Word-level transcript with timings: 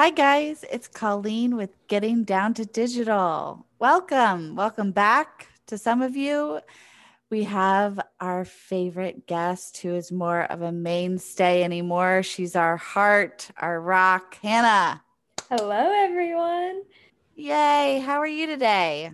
Hi, 0.00 0.08
guys. 0.08 0.64
It's 0.72 0.88
Colleen 0.88 1.56
with 1.56 1.76
Getting 1.86 2.24
Down 2.24 2.54
to 2.54 2.64
Digital. 2.64 3.66
Welcome. 3.78 4.56
Welcome 4.56 4.92
back 4.92 5.48
to 5.66 5.76
some 5.76 6.00
of 6.00 6.16
you. 6.16 6.60
We 7.28 7.44
have 7.44 8.00
our 8.18 8.46
favorite 8.46 9.26
guest 9.26 9.76
who 9.76 9.94
is 9.94 10.10
more 10.10 10.44
of 10.44 10.62
a 10.62 10.72
mainstay 10.72 11.62
anymore. 11.62 12.22
She's 12.22 12.56
our 12.56 12.78
heart, 12.78 13.50
our 13.58 13.78
rock, 13.78 14.38
Hannah. 14.40 15.02
Hello, 15.50 15.92
everyone. 15.94 16.80
Yay. 17.34 18.02
How 18.02 18.20
are 18.20 18.26
you 18.26 18.46
today? 18.46 19.12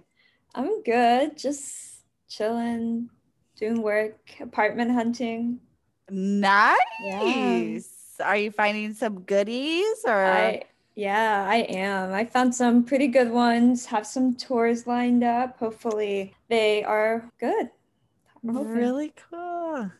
I'm 0.54 0.84
good. 0.84 1.36
Just 1.36 2.04
chilling, 2.28 3.10
doing 3.56 3.82
work, 3.82 4.20
apartment 4.38 4.92
hunting. 4.92 5.58
Nice. 6.08 6.78
Yeah. 7.02 7.80
Are 8.24 8.36
you 8.36 8.52
finding 8.52 8.94
some 8.94 9.22
goodies 9.22 10.04
or? 10.06 10.24
I, 10.24 10.62
yeah, 10.96 11.46
I 11.48 11.56
am. 11.56 12.12
I 12.12 12.24
found 12.24 12.54
some 12.54 12.82
pretty 12.82 13.06
good 13.06 13.30
ones, 13.30 13.84
have 13.86 14.06
some 14.06 14.34
tours 14.34 14.86
lined 14.86 15.22
up. 15.22 15.58
Hopefully, 15.58 16.34
they 16.48 16.82
are 16.82 17.30
good. 17.38 17.70
Really 18.42 19.12
cool. 19.30 19.90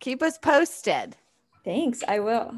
Keep 0.00 0.22
us 0.22 0.36
posted. 0.36 1.16
Thanks. 1.64 2.02
I 2.08 2.18
will. 2.18 2.54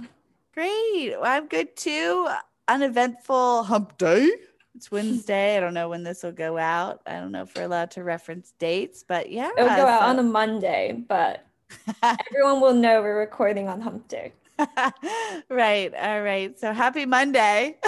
Great. 0.55 1.11
Well, 1.11 1.25
I'm 1.25 1.47
good 1.47 1.77
too. 1.77 2.29
Uneventful 2.69 3.65
hump 3.65 3.99
day. 3.99 4.31
It's 4.75 4.91
Wednesday. 4.91 5.57
I 5.57 5.61
don't 5.61 5.75
know 5.75 5.89
when 5.89 6.05
this 6.05 6.23
will 6.23 6.33
go 6.33 6.57
out. 6.57 7.03
I 7.07 7.15
don't 7.15 7.33
know 7.33 7.43
if 7.43 7.55
we're 7.55 7.65
allowed 7.65 7.91
to 7.93 8.05
reference 8.05 8.55
dates, 8.59 9.05
but 9.07 9.31
yeah. 9.31 9.51
It'll 9.59 9.69
go 9.69 9.87
out 9.87 10.03
on 10.03 10.19
a 10.19 10.23
Monday, 10.23 11.05
but 11.09 11.45
everyone 12.03 12.61
will 12.61 12.75
know 12.75 13.03
we're 13.03 13.19
recording 13.19 13.69
on 13.69 13.81
hump 13.81 14.09
day. 14.09 14.33
right. 15.49 15.93
All 15.95 16.23
right. 16.23 16.59
So 16.59 16.73
happy 16.73 17.07
Monday. 17.07 17.79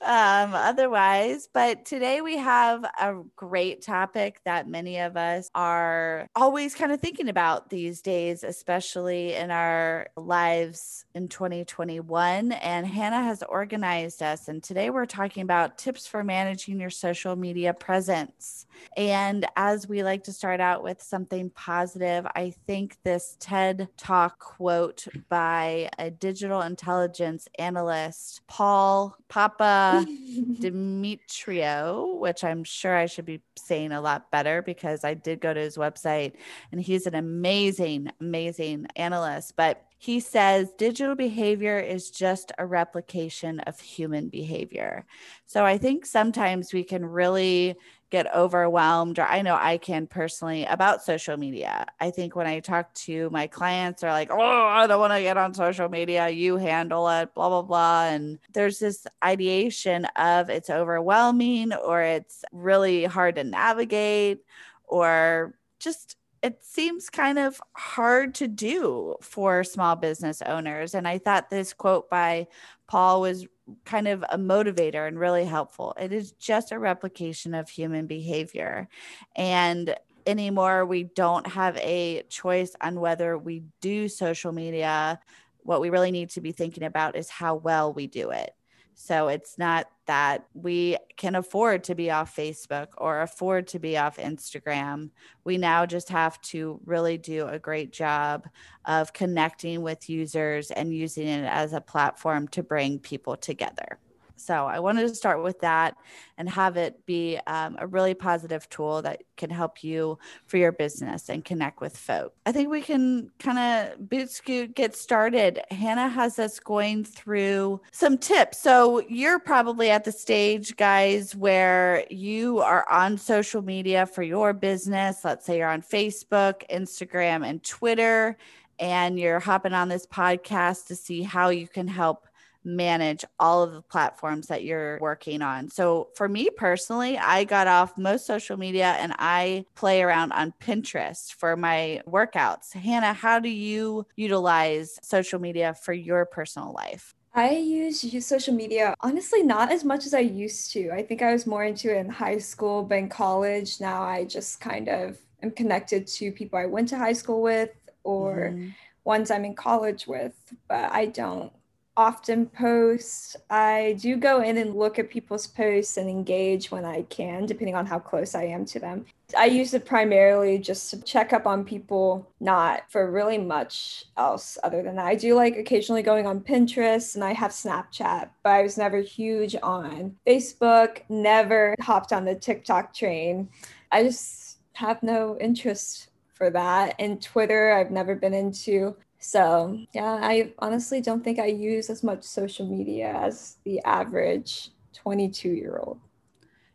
um, 0.00 0.54
otherwise. 0.54 1.48
But 1.52 1.84
today 1.84 2.20
we 2.20 2.38
have 2.38 2.84
a 2.84 3.22
great 3.36 3.82
topic 3.82 4.40
that 4.44 4.68
many 4.68 4.98
of 4.98 5.16
us 5.16 5.50
are 5.54 6.28
always 6.36 6.74
kind 6.74 6.92
of 6.92 7.00
thinking 7.00 7.28
about 7.28 7.70
these 7.70 8.00
days, 8.00 8.44
especially 8.44 9.34
in 9.34 9.50
our 9.50 10.08
lives 10.16 11.04
in 11.14 11.28
2021. 11.28 12.52
And 12.52 12.86
Hannah 12.86 13.22
has 13.22 13.42
organized 13.42 14.22
us. 14.22 14.48
And 14.48 14.62
today 14.62 14.90
we're 14.90 15.06
talking 15.06 15.42
about 15.42 15.78
tips 15.78 16.06
for 16.06 16.22
managing 16.22 16.80
your 16.80 16.90
social 16.90 17.36
media 17.36 17.74
presence. 17.74 18.66
And 18.96 19.46
as 19.56 19.88
we 19.88 20.02
like 20.02 20.24
to 20.24 20.32
start 20.32 20.60
out 20.60 20.82
with 20.82 21.02
something 21.02 21.50
positive, 21.50 22.26
I 22.34 22.54
think 22.66 22.96
this 23.04 23.36
TED 23.40 23.88
Talk 23.96 24.38
quote 24.38 25.06
by 25.28 25.90
a 25.98 26.10
digital 26.10 26.62
intelligence 26.62 27.48
analyst, 27.58 28.42
Paul 28.46 29.16
Papa 29.28 30.06
Demetrio, 30.60 32.14
which 32.16 32.44
I'm 32.44 32.64
sure 32.64 32.96
I 32.96 33.06
should 33.06 33.26
be 33.26 33.42
saying 33.56 33.92
a 33.92 34.00
lot 34.00 34.30
better 34.30 34.62
because 34.62 35.04
I 35.04 35.14
did 35.14 35.40
go 35.40 35.52
to 35.52 35.60
his 35.60 35.76
website 35.76 36.32
and 36.72 36.80
he's 36.80 37.06
an 37.06 37.14
amazing, 37.14 38.10
amazing 38.20 38.86
analyst. 38.96 39.54
But 39.56 39.84
he 39.98 40.20
says 40.20 40.72
digital 40.78 41.16
behavior 41.16 41.78
is 41.78 42.10
just 42.10 42.52
a 42.56 42.64
replication 42.64 43.58
of 43.60 43.80
human 43.80 44.28
behavior. 44.28 45.04
So 45.46 45.64
I 45.64 45.76
think 45.76 46.06
sometimes 46.06 46.72
we 46.72 46.84
can 46.84 47.04
really 47.04 47.76
get 48.10 48.32
overwhelmed 48.34 49.18
or 49.18 49.26
I 49.26 49.42
know 49.42 49.56
I 49.60 49.78
can 49.78 50.06
personally 50.06 50.64
about 50.64 51.02
social 51.02 51.36
media. 51.36 51.86
I 52.00 52.10
think 52.10 52.34
when 52.36 52.46
I 52.46 52.60
talk 52.60 52.92
to 52.94 53.28
my 53.30 53.46
clients 53.46 54.02
are 54.02 54.10
like, 54.10 54.30
"Oh, 54.30 54.38
I 54.66 54.86
don't 54.86 55.00
want 55.00 55.12
to 55.12 55.20
get 55.22 55.36
on 55.36 55.54
social 55.54 55.88
media. 55.88 56.28
You 56.28 56.56
handle 56.56 57.08
it, 57.08 57.34
blah 57.34 57.48
blah 57.48 57.62
blah." 57.62 58.04
And 58.06 58.38
there's 58.52 58.78
this 58.78 59.06
ideation 59.24 60.06
of 60.16 60.50
it's 60.50 60.70
overwhelming 60.70 61.72
or 61.74 62.02
it's 62.02 62.44
really 62.52 63.04
hard 63.04 63.36
to 63.36 63.44
navigate 63.44 64.40
or 64.84 65.54
just 65.80 66.16
it 66.42 66.62
seems 66.64 67.10
kind 67.10 67.38
of 67.38 67.60
hard 67.74 68.34
to 68.36 68.46
do 68.46 69.16
for 69.20 69.64
small 69.64 69.96
business 69.96 70.40
owners. 70.42 70.94
And 70.94 71.06
I 71.08 71.18
thought 71.18 71.50
this 71.50 71.72
quote 71.72 72.08
by 72.08 72.46
Paul 72.86 73.20
was 73.20 73.46
kind 73.84 74.08
of 74.08 74.24
a 74.30 74.38
motivator 74.38 75.06
and 75.06 75.18
really 75.18 75.44
helpful. 75.44 75.94
It 76.00 76.12
is 76.12 76.32
just 76.32 76.72
a 76.72 76.78
replication 76.78 77.54
of 77.54 77.68
human 77.68 78.06
behavior. 78.06 78.88
And 79.36 79.94
anymore, 80.26 80.84
we 80.84 81.04
don't 81.04 81.46
have 81.46 81.76
a 81.78 82.22
choice 82.28 82.74
on 82.80 83.00
whether 83.00 83.36
we 83.38 83.64
do 83.80 84.08
social 84.08 84.52
media. 84.52 85.20
What 85.62 85.80
we 85.80 85.90
really 85.90 86.10
need 86.10 86.30
to 86.30 86.40
be 86.40 86.52
thinking 86.52 86.84
about 86.84 87.16
is 87.16 87.28
how 87.28 87.56
well 87.56 87.92
we 87.92 88.06
do 88.06 88.30
it. 88.30 88.54
So 89.00 89.28
it's 89.28 89.58
not 89.58 89.86
that 90.06 90.48
we 90.54 90.96
can 91.16 91.36
afford 91.36 91.84
to 91.84 91.94
be 91.94 92.10
off 92.10 92.34
Facebook 92.34 92.88
or 92.96 93.20
afford 93.22 93.68
to 93.68 93.78
be 93.78 93.96
off 93.96 94.16
Instagram. 94.16 95.10
We 95.44 95.56
now 95.56 95.86
just 95.86 96.08
have 96.08 96.40
to 96.42 96.80
really 96.84 97.16
do 97.16 97.46
a 97.46 97.60
great 97.60 97.92
job 97.92 98.48
of 98.86 99.12
connecting 99.12 99.82
with 99.82 100.10
users 100.10 100.72
and 100.72 100.92
using 100.92 101.28
it 101.28 101.44
as 101.44 101.74
a 101.74 101.80
platform 101.80 102.48
to 102.48 102.64
bring 102.64 102.98
people 102.98 103.36
together. 103.36 104.00
So 104.40 104.66
I 104.66 104.80
wanted 104.80 105.08
to 105.08 105.14
start 105.14 105.42
with 105.42 105.60
that 105.60 105.96
and 106.36 106.48
have 106.48 106.76
it 106.76 107.04
be 107.06 107.38
um, 107.46 107.76
a 107.78 107.86
really 107.86 108.14
positive 108.14 108.68
tool 108.68 109.02
that 109.02 109.22
can 109.36 109.50
help 109.50 109.82
you 109.82 110.18
for 110.46 110.56
your 110.56 110.72
business 110.72 111.28
and 111.28 111.44
connect 111.44 111.80
with 111.80 111.96
folk. 111.96 112.34
I 112.46 112.52
think 112.52 112.70
we 112.70 112.80
can 112.80 113.30
kind 113.38 113.58
of 113.58 114.08
boot 114.08 114.30
scoot 114.30 114.74
get 114.74 114.94
started. 114.94 115.60
Hannah 115.70 116.08
has 116.08 116.38
us 116.38 116.60
going 116.60 117.04
through 117.04 117.80
some 117.92 118.18
tips. 118.18 118.60
So 118.60 119.00
you're 119.08 119.38
probably 119.40 119.90
at 119.90 120.04
the 120.04 120.12
stage, 120.12 120.76
guys, 120.76 121.34
where 121.34 122.04
you 122.10 122.60
are 122.60 122.88
on 122.90 123.18
social 123.18 123.62
media 123.62 124.06
for 124.06 124.22
your 124.22 124.52
business. 124.52 125.24
Let's 125.24 125.44
say 125.44 125.58
you're 125.58 125.68
on 125.68 125.82
Facebook, 125.82 126.62
Instagram, 126.70 127.44
and 127.44 127.62
Twitter 127.62 128.36
and 128.78 129.18
you're 129.18 129.40
hopping 129.40 129.72
on 129.72 129.88
this 129.88 130.06
podcast 130.06 130.86
to 130.86 130.96
see 130.96 131.22
how 131.22 131.48
you 131.48 131.66
can 131.66 131.88
help 131.88 132.27
manage 132.68 133.24
all 133.40 133.62
of 133.62 133.72
the 133.72 133.82
platforms 133.82 134.46
that 134.48 134.62
you're 134.62 134.98
working 135.00 135.42
on. 135.42 135.70
So 135.70 136.08
for 136.14 136.28
me 136.28 136.50
personally, 136.50 137.18
I 137.18 137.44
got 137.44 137.66
off 137.66 137.96
most 137.96 138.26
social 138.26 138.56
media 138.56 138.96
and 138.98 139.14
I 139.18 139.64
play 139.74 140.02
around 140.02 140.32
on 140.32 140.52
Pinterest 140.60 141.32
for 141.32 141.56
my 141.56 142.02
workouts. 142.06 142.74
Hannah, 142.74 143.14
how 143.14 143.40
do 143.40 143.48
you 143.48 144.06
utilize 144.16 144.98
social 145.02 145.40
media 145.40 145.74
for 145.74 145.92
your 145.92 146.26
personal 146.26 146.72
life? 146.72 147.14
I 147.34 147.50
use, 147.50 148.02
use 148.02 148.26
social 148.26 148.54
media 148.54 148.94
honestly 149.00 149.42
not 149.42 149.70
as 149.70 149.84
much 149.84 150.06
as 150.06 150.14
I 150.14 150.20
used 150.20 150.72
to. 150.72 150.90
I 150.90 151.02
think 151.02 151.22
I 151.22 151.32
was 151.32 151.46
more 151.46 151.64
into 151.64 151.94
it 151.94 151.98
in 151.98 152.08
high 152.08 152.38
school, 152.38 152.82
but 152.82 152.98
in 152.98 153.08
college 153.08 153.80
now 153.80 154.02
I 154.02 154.24
just 154.24 154.60
kind 154.60 154.88
of 154.88 155.18
am 155.42 155.52
connected 155.52 156.06
to 156.06 156.32
people 156.32 156.58
I 156.58 156.66
went 156.66 156.88
to 156.88 156.98
high 156.98 157.12
school 157.12 157.42
with 157.42 157.70
or 158.02 158.52
mm-hmm. 158.52 158.70
ones 159.04 159.30
I'm 159.30 159.44
in 159.44 159.54
college 159.54 160.06
with, 160.06 160.34
but 160.68 160.90
I 160.90 161.06
don't 161.06 161.52
often 161.98 162.46
post. 162.46 163.34
I 163.50 163.96
do 163.98 164.16
go 164.16 164.40
in 164.40 164.56
and 164.56 164.76
look 164.76 165.00
at 165.00 165.10
people's 165.10 165.48
posts 165.48 165.96
and 165.96 166.08
engage 166.08 166.70
when 166.70 166.84
I 166.84 167.02
can, 167.02 167.44
depending 167.44 167.74
on 167.74 167.86
how 167.86 167.98
close 167.98 168.36
I 168.36 168.44
am 168.44 168.64
to 168.66 168.78
them. 168.78 169.04
I 169.36 169.46
use 169.46 169.74
it 169.74 169.84
primarily 169.84 170.58
just 170.58 170.90
to 170.90 171.02
check 171.02 171.32
up 171.32 171.44
on 171.44 171.64
people, 171.64 172.30
not 172.38 172.84
for 172.88 173.10
really 173.10 173.36
much 173.36 174.04
else 174.16 174.56
other 174.62 174.80
than 174.80 174.94
that. 174.94 175.06
I 175.06 175.16
do 175.16 175.34
like 175.34 175.56
occasionally 175.56 176.02
going 176.02 176.24
on 176.24 176.40
Pinterest 176.40 177.16
and 177.16 177.24
I 177.24 177.32
have 177.32 177.50
Snapchat, 177.50 178.30
but 178.44 178.50
I 178.50 178.62
was 178.62 178.78
never 178.78 179.00
huge 179.00 179.56
on 179.60 180.16
Facebook, 180.24 181.00
never 181.08 181.74
hopped 181.80 182.12
on 182.12 182.24
the 182.24 182.36
TikTok 182.36 182.94
train. 182.94 183.48
I 183.90 184.04
just 184.04 184.58
have 184.74 185.02
no 185.02 185.36
interest 185.40 186.10
for 186.32 186.48
that. 186.50 186.94
And 187.00 187.20
Twitter, 187.20 187.72
I've 187.72 187.90
never 187.90 188.14
been 188.14 188.34
into. 188.34 188.96
So, 189.18 189.78
yeah, 189.92 190.18
I 190.22 190.52
honestly 190.58 191.00
don't 191.00 191.24
think 191.24 191.38
I 191.38 191.46
use 191.46 191.90
as 191.90 192.04
much 192.04 192.22
social 192.22 192.66
media 192.66 193.12
as 193.20 193.56
the 193.64 193.80
average 193.80 194.70
22 194.94 195.50
year 195.50 195.80
old. 195.82 196.00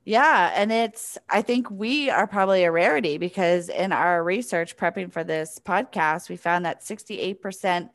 Yeah. 0.05 0.51
And 0.53 0.71
it's, 0.71 1.17
I 1.29 1.41
think 1.41 1.71
we 1.71 2.09
are 2.09 2.27
probably 2.27 2.65
a 2.65 2.71
rarity 2.71 3.17
because 3.17 3.69
in 3.69 3.93
our 3.93 4.21
research 4.23 4.75
prepping 4.75 5.13
for 5.13 5.23
this 5.23 5.59
podcast, 5.63 6.29
we 6.29 6.35
found 6.35 6.65
that 6.65 6.81
68% 6.81 7.89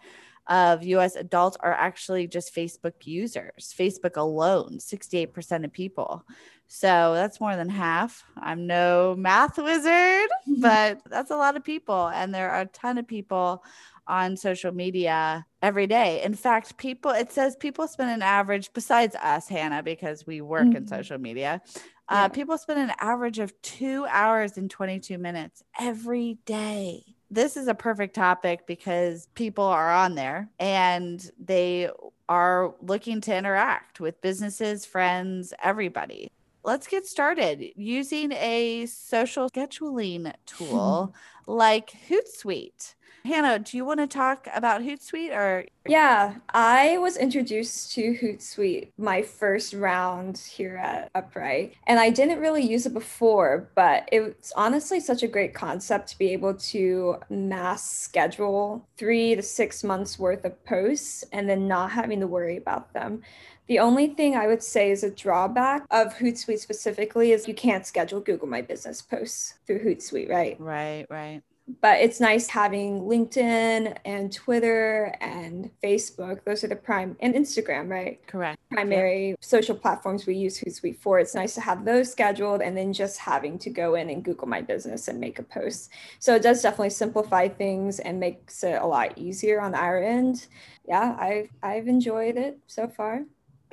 of 0.47 0.83
US 0.83 1.17
adults 1.17 1.59
are 1.61 1.75
actually 1.75 2.27
just 2.27 2.55
Facebook 2.55 2.95
users, 3.05 3.75
Facebook 3.79 4.17
alone, 4.17 4.79
68% 4.79 5.65
of 5.67 5.73
people. 5.73 6.25
So 6.69 7.13
that's 7.15 7.41
more 7.41 7.57
than 7.57 7.69
half. 7.69 8.25
I'm 8.37 8.67
no 8.67 9.15
math 9.19 9.59
wizard, 9.59 10.29
but 10.61 11.01
that's 11.07 11.31
a 11.31 11.37
lot 11.37 11.57
of 11.57 11.65
people. 11.65 12.09
And 12.09 12.35
there 12.35 12.51
are 12.51 12.63
a 12.63 12.67
ton 12.67 12.97
of 12.97 13.07
people 13.07 13.63
on 14.09 14.37
social 14.37 14.73
media 14.73 15.47
every 15.63 15.87
day. 15.87 16.23
In 16.23 16.35
fact, 16.35 16.77
people, 16.77 17.11
it 17.11 17.31
says 17.31 17.55
people 17.57 17.87
spend 17.87 18.11
an 18.11 18.23
average, 18.23 18.73
besides 18.73 19.15
us, 19.17 19.49
Hannah, 19.49 19.83
because 19.83 20.27
we 20.27 20.41
work 20.41 20.67
mm-hmm. 20.67 20.79
in 20.79 20.87
social 20.87 21.19
media, 21.19 21.61
uh, 22.09 22.23
yeah. 22.23 22.29
people 22.29 22.57
spend 22.57 22.81
an 22.81 22.93
average 23.01 23.39
of 23.39 23.53
two 23.63 24.07
hours 24.09 24.57
and 24.57 24.71
22 24.71 25.19
minutes 25.19 25.63
every 25.79 26.39
day. 26.47 27.05
This 27.31 27.59
is 27.59 27.69
a 27.69 27.75
perfect 27.75 28.15
topic 28.15 28.67
because 28.67 29.29
people 29.35 29.65
are 29.65 29.93
on 29.93 30.15
there 30.15 30.49
and 30.59 31.31
they 31.39 31.91
are 32.29 32.75
looking 32.81 33.21
to 33.23 33.37
interact 33.37 34.01
with 34.01 34.21
businesses, 34.23 34.87
friends, 34.87 35.53
everybody. 35.63 36.31
Let's 36.69 36.87
get 36.87 37.07
started 37.07 37.65
using 37.77 38.31
a 38.33 38.85
social 38.85 39.49
scheduling 39.49 40.35
tool 40.45 41.15
like 41.47 41.91
Hootsuite. 42.11 42.95
Hannah, 43.25 43.59
do 43.59 43.79
you 43.79 43.87
want 43.87 44.01
to 44.01 44.07
talk 44.07 44.47
about 44.55 44.83
Hootsuite 44.83 45.35
or? 45.35 45.65
Yeah, 45.87 46.35
I 46.51 46.99
was 46.99 47.17
introduced 47.17 47.93
to 47.93 48.13
Hootsuite 48.13 48.91
my 48.99 49.23
first 49.23 49.73
round 49.73 50.37
here 50.37 50.77
at 50.77 51.11
Upright, 51.15 51.73
and 51.87 51.99
I 51.99 52.11
didn't 52.11 52.39
really 52.39 52.63
use 52.63 52.85
it 52.85 52.93
before, 52.93 53.71
but 53.75 54.07
it's 54.13 54.53
honestly 54.53 55.01
such 55.01 55.23
a 55.23 55.29
great 55.29 55.55
concept 55.55 56.11
to 56.11 56.19
be 56.19 56.35
able 56.35 56.53
to 56.55 57.17
mass 57.31 57.91
schedule 57.91 58.87
three 58.99 59.35
to 59.35 59.43
six 59.43 59.83
months 59.83 60.19
worth 60.19 60.45
of 60.45 60.63
posts 60.67 61.25
and 61.33 61.49
then 61.49 61.67
not 61.67 61.93
having 61.93 62.21
to 62.21 62.27
worry 62.27 62.59
about 62.59 62.93
them. 62.93 63.23
The 63.69 63.79
only 63.79 64.09
thing 64.09 64.35
I 64.35 64.47
would 64.47 64.63
say 64.63 64.91
is 64.91 65.05
a 65.05 65.11
drawback 65.11 65.85
of 65.91 66.15
Hootsuite 66.15 66.59
specifically 66.59 67.33
is 67.33 67.47
you 67.47 67.55
can't 67.55 67.87
schedule 67.87 68.21
Google 68.21 68.49
My 68.49 68.63
Business 68.63 69.03
posts 69.03 69.55
through 69.67 69.85
Hootsuite, 69.85 70.31
right? 70.31 70.59
Right, 70.59 71.07
right 71.11 71.43
but 71.81 72.01
it's 72.01 72.21
nice 72.21 72.49
having 72.49 73.03
LinkedIn 73.03 73.97
and 74.05 74.33
Twitter 74.33 75.15
and 75.21 75.71
Facebook. 75.83 76.45
Those 76.45 76.65
are 76.65 76.69
the 76.69 76.77
prime 76.77 77.17
and 77.21 77.35
Instagram, 77.35 77.89
right? 77.89 78.27
Correct. 78.27 78.59
Primary 78.71 79.31
yeah. 79.31 79.35
social 79.41 79.75
platforms 79.75 80.27
we 80.27 80.35
use 80.35 80.59
Hootsuite 80.59 80.99
for. 80.99 81.19
It's 81.19 81.35
nice 81.35 81.55
to 81.55 81.61
have 81.61 81.85
those 81.85 82.11
scheduled 82.11 82.63
and 82.63 82.77
then 82.77 82.93
just 82.93 83.19
having 83.19 83.59
to 83.61 83.71
go 83.71 83.95
in 83.95 84.11
and 84.11 84.25
Google 84.25 84.49
My 84.49 84.63
Business 84.63 85.09
and 85.09 85.21
make 85.21 85.39
a 85.39 85.43
post. 85.43 85.91
So 86.19 86.35
it 86.35 86.43
does 86.43 86.63
definitely 86.63 86.91
simplify 86.91 87.49
things 87.49 87.99
and 88.01 88.19
makes 88.19 88.65
it 88.65 88.81
a 88.81 88.87
lot 88.87 89.17
easier 89.19 89.61
on 89.61 89.75
our 89.75 90.03
end. 90.03 90.47
Yeah, 90.87 91.17
I've 91.21 91.51
I've 91.63 91.87
enjoyed 91.87 92.37
it 92.37 92.59
so 92.67 92.89
far. 92.89 93.25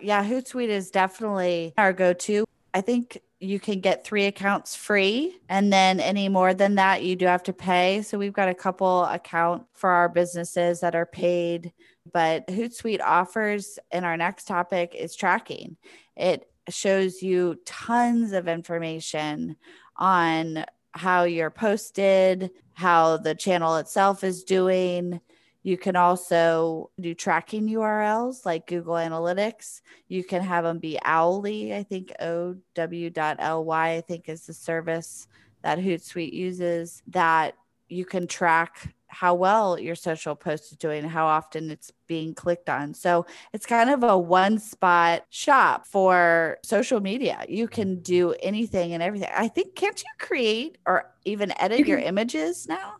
Yeah, 0.06 0.24
Hootsuite 0.24 0.68
is 0.68 0.92
definitely 0.92 1.74
our 1.80 1.92
go-to. 1.92 2.46
I 2.76 2.82
think 2.82 3.20
you 3.40 3.60
can 3.60 3.80
get 3.80 4.06
three 4.06 4.28
accounts 4.28 4.76
free 4.76 5.36
and 5.50 5.74
then 5.74 6.00
any 6.00 6.30
more 6.30 6.54
than 6.54 6.76
that 6.76 7.04
you 7.04 7.16
do 7.16 7.26
have 7.26 7.42
to 7.44 7.54
pay 7.54 8.02
so 8.04 8.18
we've 8.18 8.32
got 8.32 8.48
a 8.48 8.54
couple 8.54 9.04
account 9.06 9.64
for 9.74 9.90
our 9.90 10.08
businesses 10.08 10.80
that 10.80 10.96
are 10.96 11.06
paid 11.06 11.74
but 12.14 12.48
hootsuite 12.48 13.02
offers 13.02 13.78
in 13.92 14.04
our 14.04 14.16
next 14.16 14.46
topic 14.46 14.96
is 14.96 15.16
tracking 15.16 15.76
it 16.16 16.48
shows 16.70 17.22
you 17.22 17.60
tons 17.66 18.32
of 18.32 18.48
information 18.48 19.56
on 19.98 20.64
how 20.94 21.24
you're 21.24 21.52
posted 21.52 22.50
how 22.74 23.18
the 23.18 23.36
channel 23.36 23.76
itself 23.76 24.24
is 24.24 24.46
doing 24.46 25.20
you 25.66 25.78
can 25.80 25.96
also 25.96 26.92
do 27.02 27.16
tracking 27.16 27.68
URLs 27.68 28.46
like 28.46 28.68
Google 28.68 28.94
Analytics. 28.94 29.82
You 30.08 30.24
can 30.24 30.44
have 30.44 30.64
them 30.64 30.78
be 30.78 31.00
Owly, 31.04 31.74
I 31.74 31.82
think 31.82 32.14
ow.ly, 32.22 33.90
I 33.90 34.02
think 34.02 34.30
is 34.30 34.46
the 34.46 34.54
service 34.54 35.28
that 35.64 35.80
Hootsuite 35.80 36.34
uses 36.34 37.02
that 37.08 37.56
you 37.90 38.06
can 38.06 38.28
track 38.28 38.94
how 39.08 39.34
well 39.34 39.80
your 39.80 39.96
social 39.96 40.36
post 40.36 40.72
is 40.72 40.78
doing, 40.78 41.04
how 41.04 41.26
often 41.26 41.72
it's 41.72 41.92
being 42.06 42.36
clicked 42.36 42.70
on. 42.70 42.94
So 42.94 43.26
it's 43.52 43.66
kind 43.66 43.90
of 43.90 44.04
a 44.04 44.16
one 44.16 44.60
spot 44.60 45.26
shop 45.32 45.88
for 45.88 46.60
social 46.62 47.00
media. 47.00 47.44
You 47.50 47.68
can 47.68 47.94
mm-hmm. 47.96 48.02
do 48.04 48.36
anything 48.44 48.94
and 48.94 49.02
everything. 49.02 49.30
I 49.36 49.48
think, 49.48 49.74
can't 49.74 50.00
you 50.00 50.10
create 50.20 50.78
or 50.86 51.12
even 51.24 51.60
edit 51.60 51.88
your 51.88 51.98
images 51.98 52.68
now? 52.68 52.98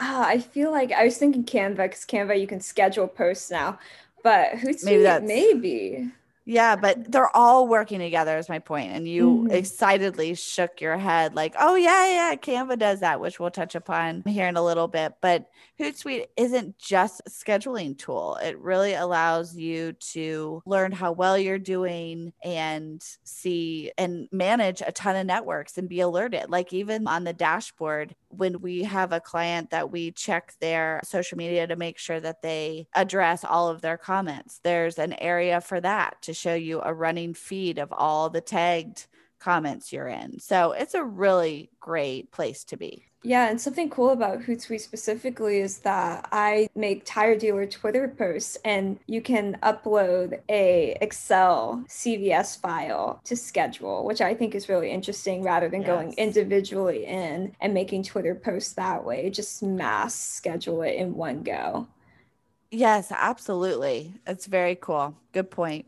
Ah, 0.00 0.26
I 0.26 0.38
feel 0.38 0.70
like 0.70 0.92
I 0.92 1.04
was 1.04 1.18
thinking 1.18 1.44
Canva 1.44 1.76
because 1.76 2.04
Canva 2.04 2.40
you 2.40 2.46
can 2.46 2.60
schedule 2.60 3.08
posts 3.08 3.50
now, 3.50 3.78
but 4.22 4.52
Hootsuite 4.52 4.84
maybe 4.84 5.02
that's 5.02 5.26
maybe. 5.26 6.10
Yeah, 6.44 6.76
but 6.76 7.12
they're 7.12 7.36
all 7.36 7.68
working 7.68 7.98
together 7.98 8.38
is 8.38 8.48
my 8.48 8.58
point. 8.58 8.92
And 8.92 9.06
you 9.06 9.28
mm-hmm. 9.28 9.50
excitedly 9.50 10.34
shook 10.34 10.80
your 10.80 10.96
head 10.96 11.34
like, 11.34 11.54
oh 11.60 11.74
yeah, 11.74 12.06
yeah, 12.30 12.36
Canva 12.36 12.78
does 12.78 13.00
that, 13.00 13.20
which 13.20 13.38
we'll 13.38 13.50
touch 13.50 13.74
upon 13.74 14.22
here 14.26 14.48
in 14.48 14.56
a 14.56 14.64
little 14.64 14.88
bit. 14.88 15.12
But 15.20 15.50
Hootsuite 15.80 16.26
isn't 16.36 16.76
just 16.78 17.22
a 17.24 17.30
scheduling 17.30 17.96
tool. 17.96 18.36
It 18.42 18.58
really 18.58 18.94
allows 18.94 19.56
you 19.56 19.92
to 20.12 20.62
learn 20.66 20.90
how 20.90 21.12
well 21.12 21.38
you're 21.38 21.58
doing 21.58 22.32
and 22.42 23.02
see 23.22 23.92
and 23.96 24.28
manage 24.32 24.82
a 24.84 24.90
ton 24.90 25.14
of 25.14 25.26
networks 25.26 25.78
and 25.78 25.88
be 25.88 26.00
alerted. 26.00 26.50
Like 26.50 26.72
even 26.72 27.06
on 27.06 27.22
the 27.22 27.32
dashboard, 27.32 28.16
when 28.28 28.60
we 28.60 28.82
have 28.82 29.12
a 29.12 29.20
client 29.20 29.70
that 29.70 29.92
we 29.92 30.10
check 30.10 30.54
their 30.60 31.00
social 31.04 31.38
media 31.38 31.66
to 31.68 31.76
make 31.76 31.98
sure 31.98 32.18
that 32.20 32.42
they 32.42 32.88
address 32.94 33.44
all 33.44 33.68
of 33.68 33.80
their 33.80 33.96
comments, 33.96 34.60
there's 34.64 34.98
an 34.98 35.12
area 35.14 35.60
for 35.60 35.80
that 35.80 36.20
to 36.22 36.34
show 36.34 36.54
you 36.54 36.80
a 36.82 36.92
running 36.92 37.34
feed 37.34 37.78
of 37.78 37.92
all 37.92 38.30
the 38.30 38.40
tagged 38.40 39.06
comments 39.38 39.92
you're 39.92 40.08
in. 40.08 40.38
So 40.40 40.72
it's 40.72 40.94
a 40.94 41.04
really 41.04 41.70
great 41.80 42.30
place 42.32 42.64
to 42.64 42.76
be. 42.76 43.04
Yeah, 43.24 43.48
and 43.48 43.60
something 43.60 43.90
cool 43.90 44.10
about 44.10 44.42
Hootsuite 44.42 44.80
specifically 44.80 45.58
is 45.58 45.78
that 45.78 46.28
I 46.30 46.68
make 46.76 47.04
tire 47.04 47.36
dealer 47.36 47.66
Twitter 47.66 48.06
posts 48.06 48.56
and 48.64 48.98
you 49.06 49.20
can 49.20 49.58
upload 49.62 50.40
a 50.48 50.96
Excel 51.00 51.84
CVS 51.88 52.60
file 52.60 53.20
to 53.24 53.36
schedule, 53.36 54.04
which 54.04 54.20
I 54.20 54.34
think 54.34 54.54
is 54.54 54.68
really 54.68 54.90
interesting 54.90 55.42
rather 55.42 55.68
than 55.68 55.80
yes. 55.80 55.88
going 55.88 56.12
individually 56.12 57.06
in 57.06 57.56
and 57.60 57.74
making 57.74 58.04
Twitter 58.04 58.36
posts 58.36 58.74
that 58.74 59.04
way. 59.04 59.30
Just 59.30 59.64
mass 59.64 60.14
schedule 60.14 60.82
it 60.82 60.94
in 60.94 61.16
one 61.16 61.42
go. 61.42 61.88
Yes, 62.70 63.10
absolutely. 63.10 64.14
It's 64.26 64.46
very 64.46 64.76
cool. 64.76 65.16
Good 65.32 65.50
point 65.50 65.86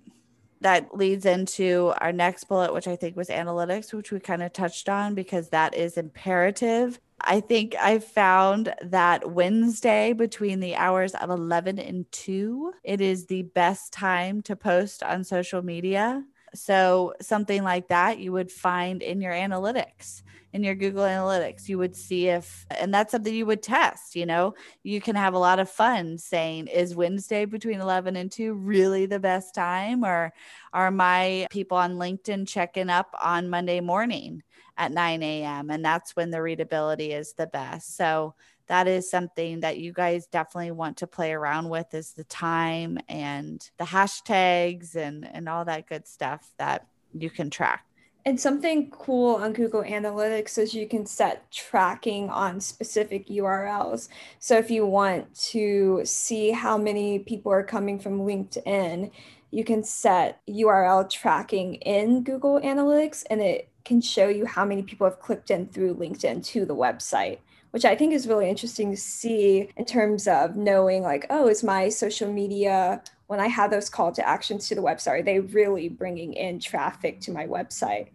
that 0.61 0.97
leads 0.97 1.25
into 1.25 1.93
our 1.99 2.13
next 2.13 2.45
bullet, 2.45 2.75
which 2.75 2.87
I 2.87 2.97
think 2.97 3.17
was 3.17 3.29
analytics, 3.29 3.93
which 3.93 4.13
we 4.13 4.21
kind 4.21 4.43
of 4.43 4.53
touched 4.53 4.89
on 4.89 5.15
because 5.15 5.49
that 5.49 5.75
is 5.75 5.97
imperative. 5.97 7.01
I 7.21 7.41
think 7.41 7.75
I 7.79 7.99
found 7.99 8.75
that 8.83 9.31
Wednesday 9.31 10.13
between 10.13 10.61
the 10.61 10.75
hours 10.77 11.15
of 11.15 11.31
11 11.31 11.79
and 11.79 12.11
2, 12.13 12.73
it 12.83 13.01
is 13.01 13.27
the 13.27 13.43
best 13.43 13.93
time 13.93 14.41
to 14.43 14.57
post 14.57 15.03
on 15.03 15.25
social 15.25 15.63
media. 15.63 16.25
So, 16.55 17.15
something 17.21 17.63
like 17.63 17.89
that 17.89 18.19
you 18.19 18.33
would 18.33 18.51
find 18.51 19.03
in 19.03 19.21
your 19.21 19.33
analytics 19.33 20.23
in 20.53 20.65
your 20.65 20.75
Google 20.75 21.05
Analytics. 21.05 21.69
You 21.69 21.79
would 21.79 21.95
see 21.95 22.29
if, 22.29 22.67
and 22.71 22.93
that's 22.93 23.13
something 23.13 23.35
you 23.35 23.47
would 23.47 23.63
test. 23.63 24.17
You 24.17 24.27
know, 24.27 24.55
you 24.83 25.01
can 25.01 25.17
have 25.17 25.35
a 25.35 25.39
lot 25.39 25.59
of 25.59 25.71
fun 25.71 26.19
saying, 26.19 26.67
is 26.67 26.95
Wednesday 26.95 27.45
between 27.45 27.81
11 27.81 28.17
and 28.17 28.31
2 28.31 28.55
really 28.55 29.07
the 29.07 29.21
best 29.21 29.55
time? 29.55 30.05
Or 30.05 30.33
are 30.73 30.91
my 30.91 31.47
people 31.51 31.79
on 31.79 31.97
LinkedIn 31.97 32.49
checking 32.49 32.91
up 32.91 33.15
on 33.21 33.49
Monday 33.49 33.81
morning 33.81 34.43
at 34.77 34.93
9 34.93 35.23
a.m.? 35.23 35.71
And 35.71 35.85
that's 35.85 36.17
when 36.17 36.31
the 36.31 36.43
readability 36.43 37.13
is 37.13 37.35
the 37.35 37.47
best. 37.47 37.97
So, 37.97 38.35
that 38.71 38.87
is 38.87 39.11
something 39.11 39.61
that 39.61 39.79
you 39.79 39.93
guys 39.93 40.27
definitely 40.27 40.71
want 40.71 40.97
to 40.99 41.07
play 41.07 41.33
around 41.33 41.69
with 41.69 41.93
is 41.93 42.13
the 42.13 42.25
time 42.25 42.99
and 43.09 43.69
the 43.79 43.85
hashtags 43.85 44.95
and 44.95 45.29
and 45.31 45.49
all 45.49 45.65
that 45.65 45.89
good 45.89 46.07
stuff 46.07 46.53
that 46.57 46.87
you 47.13 47.29
can 47.29 47.51
track 47.51 47.85
and 48.27 48.39
something 48.39 48.91
cool 48.91 49.37
on 49.37 49.55
Google 49.55 49.83
Analytics 49.83 50.59
is 50.59 50.75
you 50.75 50.87
can 50.87 51.07
set 51.07 51.51
tracking 51.51 52.29
on 52.29 52.61
specific 52.61 53.27
URLs. 53.29 54.09
So 54.39 54.59
if 54.59 54.71
you 54.71 54.85
want 54.85 55.35
to 55.53 56.03
see 56.05 56.51
how 56.51 56.77
many 56.77 57.19
people 57.19 57.51
are 57.51 57.63
coming 57.63 57.99
from 57.99 58.21
LinkedIn, 58.21 59.11
you 59.51 59.65
can 59.65 59.83
set 59.83 60.41
URL 60.47 61.09
tracking 61.09 61.77
in 61.77 62.23
Google 62.23 62.61
Analytics 62.61 63.25
and 63.31 63.41
it 63.41 63.71
can 63.85 64.03
show 64.03 64.29
you 64.29 64.45
how 64.45 64.65
many 64.65 64.83
people 64.83 65.09
have 65.09 65.19
clicked 65.19 65.51
in 65.51 65.67
through 65.67 65.97
LinkedIn 65.97 66.45
to 66.45 66.67
the 66.67 66.77
website, 66.77 67.39
which 67.71 67.85
I 67.85 67.95
think 67.95 68.13
is 68.13 68.27
really 68.27 68.49
interesting 68.49 68.91
to 68.91 68.97
see 68.97 69.71
in 69.77 69.85
terms 69.85 70.27
of 70.27 70.57
knowing, 70.57 71.03
like, 71.03 71.27
oh, 71.31 71.49
is 71.49 71.63
my 71.63 71.89
social 71.89 72.33
media 72.33 73.03
when 73.31 73.39
I 73.39 73.47
have 73.47 73.71
those 73.71 73.89
call 73.89 74.11
to 74.11 74.29
actions 74.29 74.67
to 74.67 74.75
the 74.75 74.83
website, 74.83 75.21
are 75.21 75.23
they 75.23 75.39
really 75.39 75.89
bringing 75.89 76.33
in 76.33 76.59
traffic 76.59 77.21
to 77.21 77.31
my 77.31 77.47
website? 77.47 78.09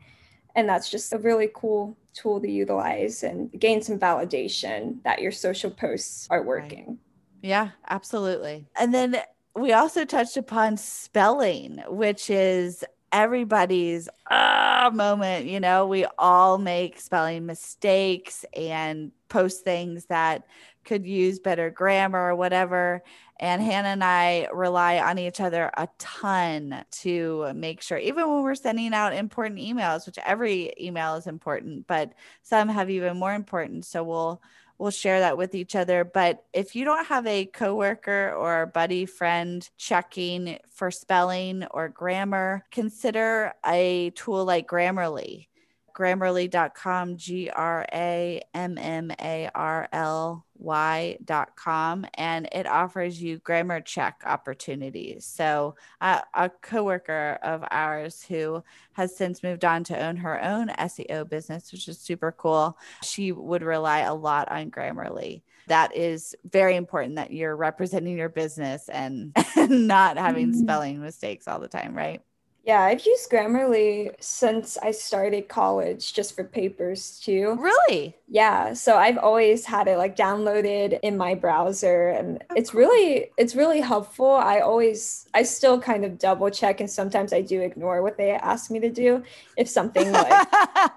And 0.55 0.67
that's 0.67 0.91
just 0.91 1.13
a 1.13 1.17
really 1.17 1.49
cool 1.55 1.95
tool 2.13 2.41
to 2.41 2.51
utilize 2.51 3.23
and 3.23 3.49
gain 3.57 3.81
some 3.81 3.97
validation 3.97 5.01
that 5.03 5.21
your 5.21 5.31
social 5.31 5.71
posts 5.71 6.27
are 6.29 6.43
working. 6.43 6.85
Right. 6.85 6.97
Yeah, 7.43 7.69
absolutely. 7.89 8.67
And 8.77 8.93
then 8.93 9.21
we 9.55 9.71
also 9.71 10.03
touched 10.03 10.35
upon 10.35 10.75
spelling, 10.75 11.81
which 11.87 12.29
is 12.29 12.83
everybody's 13.15 14.09
ah 14.29 14.91
moment. 14.93 15.45
You 15.45 15.61
know, 15.61 15.87
we 15.87 16.05
all 16.19 16.57
make 16.57 16.99
spelling 16.99 17.45
mistakes 17.45 18.43
and 18.55 19.11
post 19.29 19.63
things 19.63 20.05
that 20.07 20.45
could 20.83 21.07
use 21.07 21.39
better 21.39 21.69
grammar 21.69 22.29
or 22.29 22.35
whatever. 22.35 23.01
And 23.39 23.61
Hannah 23.61 23.89
and 23.89 24.03
I 24.03 24.49
rely 24.53 24.99
on 24.99 25.17
each 25.17 25.39
other 25.39 25.71
a 25.75 25.87
ton 25.97 26.83
to 27.03 27.53
make 27.55 27.81
sure, 27.81 27.97
even 27.97 28.29
when 28.29 28.43
we're 28.43 28.55
sending 28.55 28.93
out 28.93 29.13
important 29.13 29.59
emails, 29.59 30.05
which 30.05 30.17
every 30.25 30.73
email 30.79 31.15
is 31.15 31.25
important, 31.25 31.87
but 31.87 32.13
some 32.43 32.67
have 32.67 32.89
even 32.89 33.17
more 33.17 33.33
importance. 33.33 33.87
So 33.87 34.03
we'll 34.03 34.41
we'll 34.77 34.91
share 34.91 35.21
that 35.21 35.37
with 35.37 35.55
each 35.55 35.75
other. 35.75 36.03
But 36.03 36.43
if 36.53 36.75
you 36.75 36.85
don't 36.85 37.05
have 37.07 37.25
a 37.27 37.45
coworker 37.45 38.33
or 38.33 38.65
buddy 38.65 39.05
friend 39.05 39.67
checking 39.77 40.59
for 40.69 40.91
spelling 40.91 41.65
or 41.71 41.89
grammar, 41.89 42.65
consider 42.71 43.53
a 43.65 44.11
tool 44.11 44.45
like 44.45 44.67
Grammarly 44.67 45.47
grammarly.com, 45.95 47.17
G 47.17 47.49
R 47.49 47.85
A 47.91 48.41
M 48.53 48.77
M 48.77 49.11
A 49.19 49.49
R 49.55 49.87
L 49.91 50.44
Y.com, 50.57 52.05
and 52.15 52.47
it 52.51 52.65
offers 52.65 53.21
you 53.21 53.37
grammar 53.39 53.81
check 53.81 54.23
opportunities. 54.25 55.25
So, 55.25 55.75
uh, 56.01 56.21
a 56.33 56.49
coworker 56.49 57.39
of 57.43 57.63
ours 57.71 58.23
who 58.23 58.63
has 58.93 59.15
since 59.15 59.43
moved 59.43 59.65
on 59.65 59.83
to 59.85 59.99
own 59.99 60.17
her 60.17 60.43
own 60.43 60.69
SEO 60.69 61.29
business, 61.29 61.71
which 61.71 61.87
is 61.87 61.99
super 61.99 62.31
cool, 62.31 62.77
she 63.03 63.31
would 63.31 63.63
rely 63.63 63.99
a 63.99 64.13
lot 64.13 64.49
on 64.51 64.71
Grammarly 64.71 65.41
that 65.67 65.95
is 65.95 66.35
very 66.49 66.75
important 66.75 67.15
that 67.15 67.31
you're 67.31 67.55
representing 67.55 68.17
your 68.17 68.29
business 68.29 68.87
and, 68.89 69.35
and 69.55 69.87
not 69.87 70.17
having 70.17 70.51
mm-hmm. 70.51 70.59
spelling 70.59 71.01
mistakes 71.01 71.47
all 71.47 71.59
the 71.59 71.67
time, 71.67 71.95
right? 71.95 72.21
Yeah, 72.65 72.81
I've 72.81 73.05
used 73.05 73.29
Grammarly 73.29 74.09
since 74.19 74.75
I 74.77 74.89
started 74.89 75.47
college 75.47 76.13
just 76.13 76.35
for 76.35 76.43
papers 76.43 77.19
too. 77.23 77.55
Really? 77.59 78.15
Yeah, 78.27 78.73
so 78.73 78.97
I've 78.97 79.19
always 79.19 79.65
had 79.65 79.87
it 79.87 79.99
like 79.99 80.15
downloaded 80.15 80.99
in 81.03 81.15
my 81.15 81.35
browser 81.35 82.09
and 82.09 82.43
oh, 82.49 82.55
it's 82.55 82.73
really 82.73 83.29
it's 83.37 83.55
really 83.55 83.81
helpful. 83.81 84.31
I 84.31 84.61
always 84.61 85.29
I 85.35 85.43
still 85.43 85.79
kind 85.79 86.03
of 86.03 86.17
double 86.17 86.49
check 86.49 86.79
and 86.79 86.89
sometimes 86.89 87.33
I 87.33 87.41
do 87.41 87.61
ignore 87.61 88.01
what 88.01 88.17
they 88.17 88.31
ask 88.31 88.71
me 88.71 88.79
to 88.79 88.89
do 88.89 89.23
if 89.57 89.69
something 89.69 90.11
like 90.11 90.47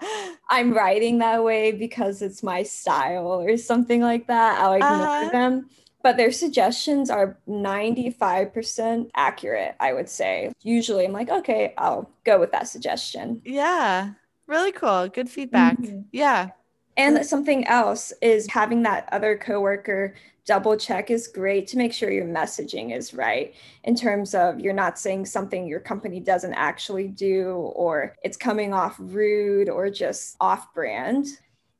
I'm 0.48 0.72
writing 0.72 1.18
that 1.18 1.44
way 1.44 1.72
because 1.72 2.22
it's 2.22 2.42
my 2.42 2.62
style 2.62 3.26
or 3.26 3.58
something 3.58 4.00
like 4.00 4.26
that. 4.28 4.58
I'll 4.58 4.72
ignore 4.72 4.88
uh-huh. 4.90 5.30
them 5.32 5.68
but 6.02 6.16
their 6.16 6.32
suggestions 6.32 7.10
are 7.10 7.38
95% 7.48 9.10
accurate, 9.14 9.76
I 9.80 9.92
would 9.92 10.08
say. 10.08 10.52
Usually 10.62 11.04
I'm 11.04 11.12
like, 11.12 11.30
okay, 11.30 11.74
I'll 11.76 12.10
go 12.24 12.38
with 12.38 12.52
that 12.52 12.68
suggestion. 12.68 13.42
Yeah. 13.44 14.12
Really 14.46 14.72
cool. 14.72 15.08
Good 15.08 15.28
feedback. 15.28 15.78
Mm-hmm. 15.78 16.02
Yeah. 16.12 16.50
And 16.96 17.24
something 17.24 17.66
else 17.68 18.12
is 18.20 18.48
having 18.48 18.82
that 18.82 19.08
other 19.12 19.38
coworker 19.38 20.14
double 20.48 20.76
check 20.76 21.10
is 21.10 21.28
great 21.28 21.66
to 21.68 21.76
make 21.76 21.92
sure 21.92 22.10
your 22.10 22.24
messaging 22.24 22.96
is 22.96 23.12
right 23.12 23.54
in 23.84 23.94
terms 23.94 24.34
of 24.34 24.58
you're 24.58 24.72
not 24.72 24.98
saying 24.98 25.26
something 25.26 25.66
your 25.66 25.78
company 25.78 26.20
doesn't 26.20 26.54
actually 26.54 27.06
do 27.06 27.50
or 27.76 28.16
it's 28.22 28.38
coming 28.38 28.72
off 28.72 28.96
rude 28.98 29.68
or 29.68 29.90
just 29.90 30.36
off 30.40 30.72
brand 30.72 31.26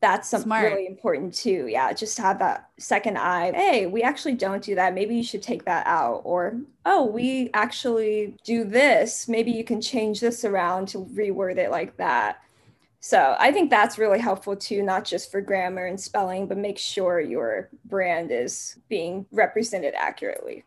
that's 0.00 0.28
something 0.28 0.47
Smart. 0.47 0.73
really 0.73 0.87
important 0.87 1.35
too. 1.35 1.67
Yeah, 1.69 1.93
just 1.93 2.19
have 2.19 2.38
that 2.38 2.71
second 2.78 3.19
eye. 3.19 3.52
Hey, 3.52 3.87
we 3.87 4.02
actually 4.02 4.35
don't 4.35 4.62
do 4.62 4.75
that. 4.76 4.95
Maybe 4.95 5.17
you 5.17 5.25
should 5.25 5.43
take 5.43 5.64
that 5.64 5.87
out. 5.87 6.23
Or, 6.25 6.57
oh, 6.87 7.05
we 7.05 7.50
actually 7.52 8.37
do 8.45 8.64
this. 8.64 9.26
Maybe 9.28 9.50
you 9.50 9.64
can 9.64 9.81
change 9.81 10.21
this 10.21 10.45
around 10.45 10.88
to 10.88 10.99
reword 10.99 11.57
it 11.57 11.71
like 11.71 11.97
that. 11.97 12.40
So 13.00 13.37
I 13.38 13.52
think 13.52 13.71
that's 13.71 13.99
really 13.99 14.19
helpful 14.19 14.57
too, 14.57 14.83
not 14.83 15.05
just 15.05 15.31
for 15.31 15.40
grammar 15.40 15.87
and 15.87 16.00
spelling, 16.00 16.47
but 16.47 16.59
make 16.59 16.78
sure 16.78 17.21
your 17.21 17.69
brand 17.85 18.31
is 18.31 18.76
being 18.88 19.26
represented 19.33 19.95
accurately. 19.97 20.64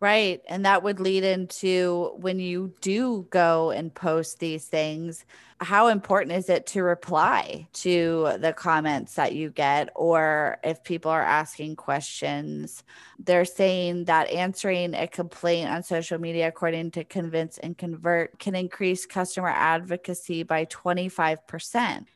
Right. 0.00 0.42
And 0.48 0.64
that 0.64 0.84
would 0.84 1.00
lead 1.00 1.24
into 1.24 2.12
when 2.18 2.38
you 2.38 2.72
do 2.80 3.26
go 3.30 3.70
and 3.72 3.92
post 3.92 4.38
these 4.38 4.64
things, 4.64 5.24
how 5.60 5.88
important 5.88 6.36
is 6.36 6.48
it 6.48 6.66
to 6.68 6.84
reply 6.84 7.66
to 7.72 8.36
the 8.38 8.52
comments 8.52 9.14
that 9.14 9.34
you 9.34 9.50
get? 9.50 9.90
Or 9.96 10.58
if 10.62 10.84
people 10.84 11.10
are 11.10 11.22
asking 11.22 11.74
questions, 11.74 12.84
they're 13.18 13.44
saying 13.44 14.04
that 14.04 14.30
answering 14.30 14.94
a 14.94 15.08
complaint 15.08 15.68
on 15.68 15.82
social 15.82 16.20
media, 16.20 16.46
according 16.46 16.92
to 16.92 17.02
Convince 17.02 17.58
and 17.58 17.76
Convert, 17.76 18.38
can 18.38 18.54
increase 18.54 19.04
customer 19.04 19.48
advocacy 19.48 20.44
by 20.44 20.64
25%. 20.66 22.06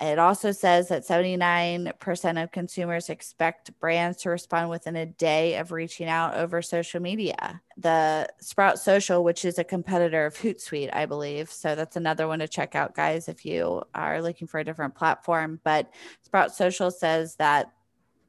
It 0.00 0.18
also 0.18 0.52
says 0.52 0.88
that 0.88 1.02
79% 1.02 2.42
of 2.42 2.52
consumers 2.52 3.08
expect 3.08 3.78
brands 3.80 4.18
to 4.22 4.30
respond 4.30 4.70
within 4.70 4.94
a 4.94 5.06
day 5.06 5.56
of 5.56 5.72
reaching 5.72 6.08
out 6.08 6.36
over 6.36 6.62
social 6.62 7.00
media. 7.00 7.60
The 7.76 8.28
Sprout 8.40 8.78
Social, 8.78 9.24
which 9.24 9.44
is 9.44 9.58
a 9.58 9.64
competitor 9.64 10.24
of 10.26 10.36
Hootsuite, 10.36 10.94
I 10.94 11.06
believe. 11.06 11.50
So 11.50 11.74
that's 11.74 11.96
another 11.96 12.28
one 12.28 12.38
to 12.38 12.48
check 12.48 12.76
out, 12.76 12.94
guys, 12.94 13.28
if 13.28 13.44
you 13.44 13.82
are 13.94 14.22
looking 14.22 14.46
for 14.46 14.60
a 14.60 14.64
different 14.64 14.94
platform. 14.94 15.60
But 15.64 15.92
Sprout 16.22 16.54
Social 16.54 16.92
says 16.92 17.34
that 17.36 17.72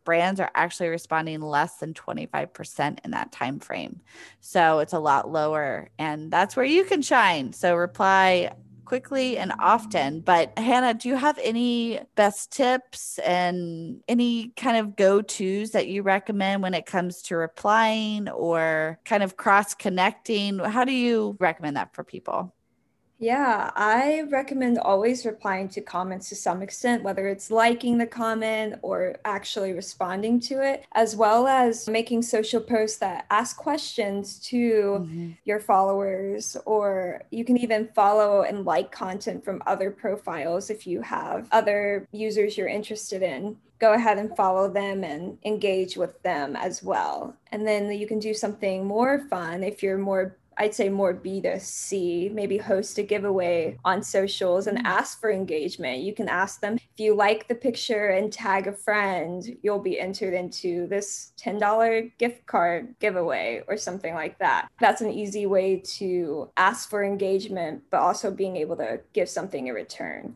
brands 0.04 0.40
are 0.40 0.50
actually 0.56 0.90
responding 0.90 1.40
less 1.40 1.78
than 1.78 1.94
25% 1.94 2.98
in 3.06 3.12
that 3.12 3.32
time 3.32 3.60
frame. 3.60 4.02
So 4.40 4.80
it's 4.80 4.94
a 4.94 5.00
lot 5.00 5.30
lower 5.30 5.90
and 6.00 6.32
that's 6.32 6.56
where 6.56 6.66
you 6.66 6.84
can 6.84 7.04
shine. 7.04 7.54
So 7.54 7.76
reply 7.76 8.54
quickly 8.90 9.38
and 9.38 9.54
often. 9.60 10.20
But 10.20 10.58
Hannah, 10.58 10.96
do 10.96 11.10
you 11.10 11.16
have 11.16 11.40
any 11.44 12.00
best 12.16 12.52
tips 12.52 13.20
and 13.20 14.02
any 14.08 14.52
kind 14.58 14.78
of 14.78 14.96
go 14.96 15.22
tos 15.22 15.70
that 15.72 15.88
you 15.88 16.02
recommend 16.02 16.64
when 16.64 16.74
it 16.74 16.88
comes 16.88 17.22
to 17.24 17.38
replying 17.38 18.28
or 18.30 19.00
kind 19.06 19.22
of 19.22 19.38
cross 19.38 19.76
connecting? 19.76 20.58
How 20.58 20.86
do 20.86 20.92
you 20.92 21.38
recommend 21.40 21.78
that 21.78 21.94
for 21.94 22.04
people? 22.04 22.56
Yeah, 23.20 23.72
I 23.76 24.24
recommend 24.30 24.80
always 24.80 25.26
replying 25.26 25.68
to 25.70 25.82
comments 25.82 26.30
to 26.30 26.36
some 26.36 26.62
extent, 26.62 27.04
whether 27.04 27.28
it's 27.28 27.52
liking 27.52 27.98
the 27.98 28.08
comment 28.08 28.76
or 28.82 29.18
actually 29.26 29.74
responding 29.74 30.40
to 30.42 30.66
it, 30.66 30.86
as 30.94 31.18
well 31.18 31.46
as 31.46 31.90
making 31.90 32.22
social 32.22 32.62
posts 32.62 32.98
that 33.00 33.26
ask 33.30 33.58
questions 33.58 34.40
to 34.48 35.02
mm-hmm. 35.02 35.32
your 35.44 35.60
followers, 35.60 36.56
or 36.66 37.22
you 37.30 37.44
can 37.44 37.58
even 37.58 37.90
follow 37.94 38.44
and 38.44 38.66
like 38.66 38.90
content 38.90 39.44
from 39.44 39.62
other 39.68 39.92
profiles 39.92 40.70
if 40.70 40.88
you 40.88 41.02
have 41.02 41.48
other 41.52 42.08
users 42.12 42.58
you're 42.58 42.68
interested 42.68 43.22
in 43.22 43.58
go 43.80 43.94
ahead 43.94 44.18
and 44.18 44.36
follow 44.36 44.70
them 44.70 45.04
and 45.04 45.38
engage 45.46 45.96
with 45.96 46.22
them 46.22 46.56
as 46.58 46.84
well. 46.84 47.34
And 47.52 47.66
then 47.66 47.90
you 47.92 48.06
can 48.08 48.20
do 48.20 48.34
something 48.34 48.86
more 48.86 49.22
fun 49.30 49.64
if 49.64 49.82
you're 49.82 49.98
more 49.98 50.36
I'd 50.60 50.76
say 50.76 50.90
more 50.90 51.14
B2C, 51.14 52.34
maybe 52.34 52.58
host 52.58 52.98
a 52.98 53.04
giveaway 53.04 53.78
on 53.86 54.04
socials 54.04 54.68
and 54.68 54.78
mm. 54.78 54.84
ask 54.84 55.20
for 55.22 55.32
engagement. 55.32 56.02
You 56.02 56.14
can 56.14 56.28
ask 56.28 56.60
them 56.60 56.76
if 56.76 57.00
you 57.00 57.16
like 57.16 57.48
the 57.48 57.56
picture 57.56 58.10
and 58.10 58.32
tag 58.32 58.68
a 58.68 58.74
friend, 58.74 59.58
you'll 59.64 59.80
be 59.80 60.00
entered 60.00 60.34
into 60.34 60.86
this 60.88 61.32
$10 61.42 62.12
gift 62.18 62.46
card 62.46 62.94
giveaway 63.00 63.64
or 63.68 63.78
something 63.78 64.14
like 64.14 64.38
that. 64.40 64.68
That's 64.82 65.02
an 65.02 65.12
easy 65.12 65.46
way 65.46 65.78
to 65.98 66.50
ask 66.58 66.90
for 66.90 67.06
engagement, 67.06 67.84
but 67.90 68.02
also 68.02 68.30
being 68.30 68.58
able 68.58 68.76
to 68.78 69.00
give 69.14 69.30
something 69.30 69.68
in 69.68 69.74
return. 69.74 70.36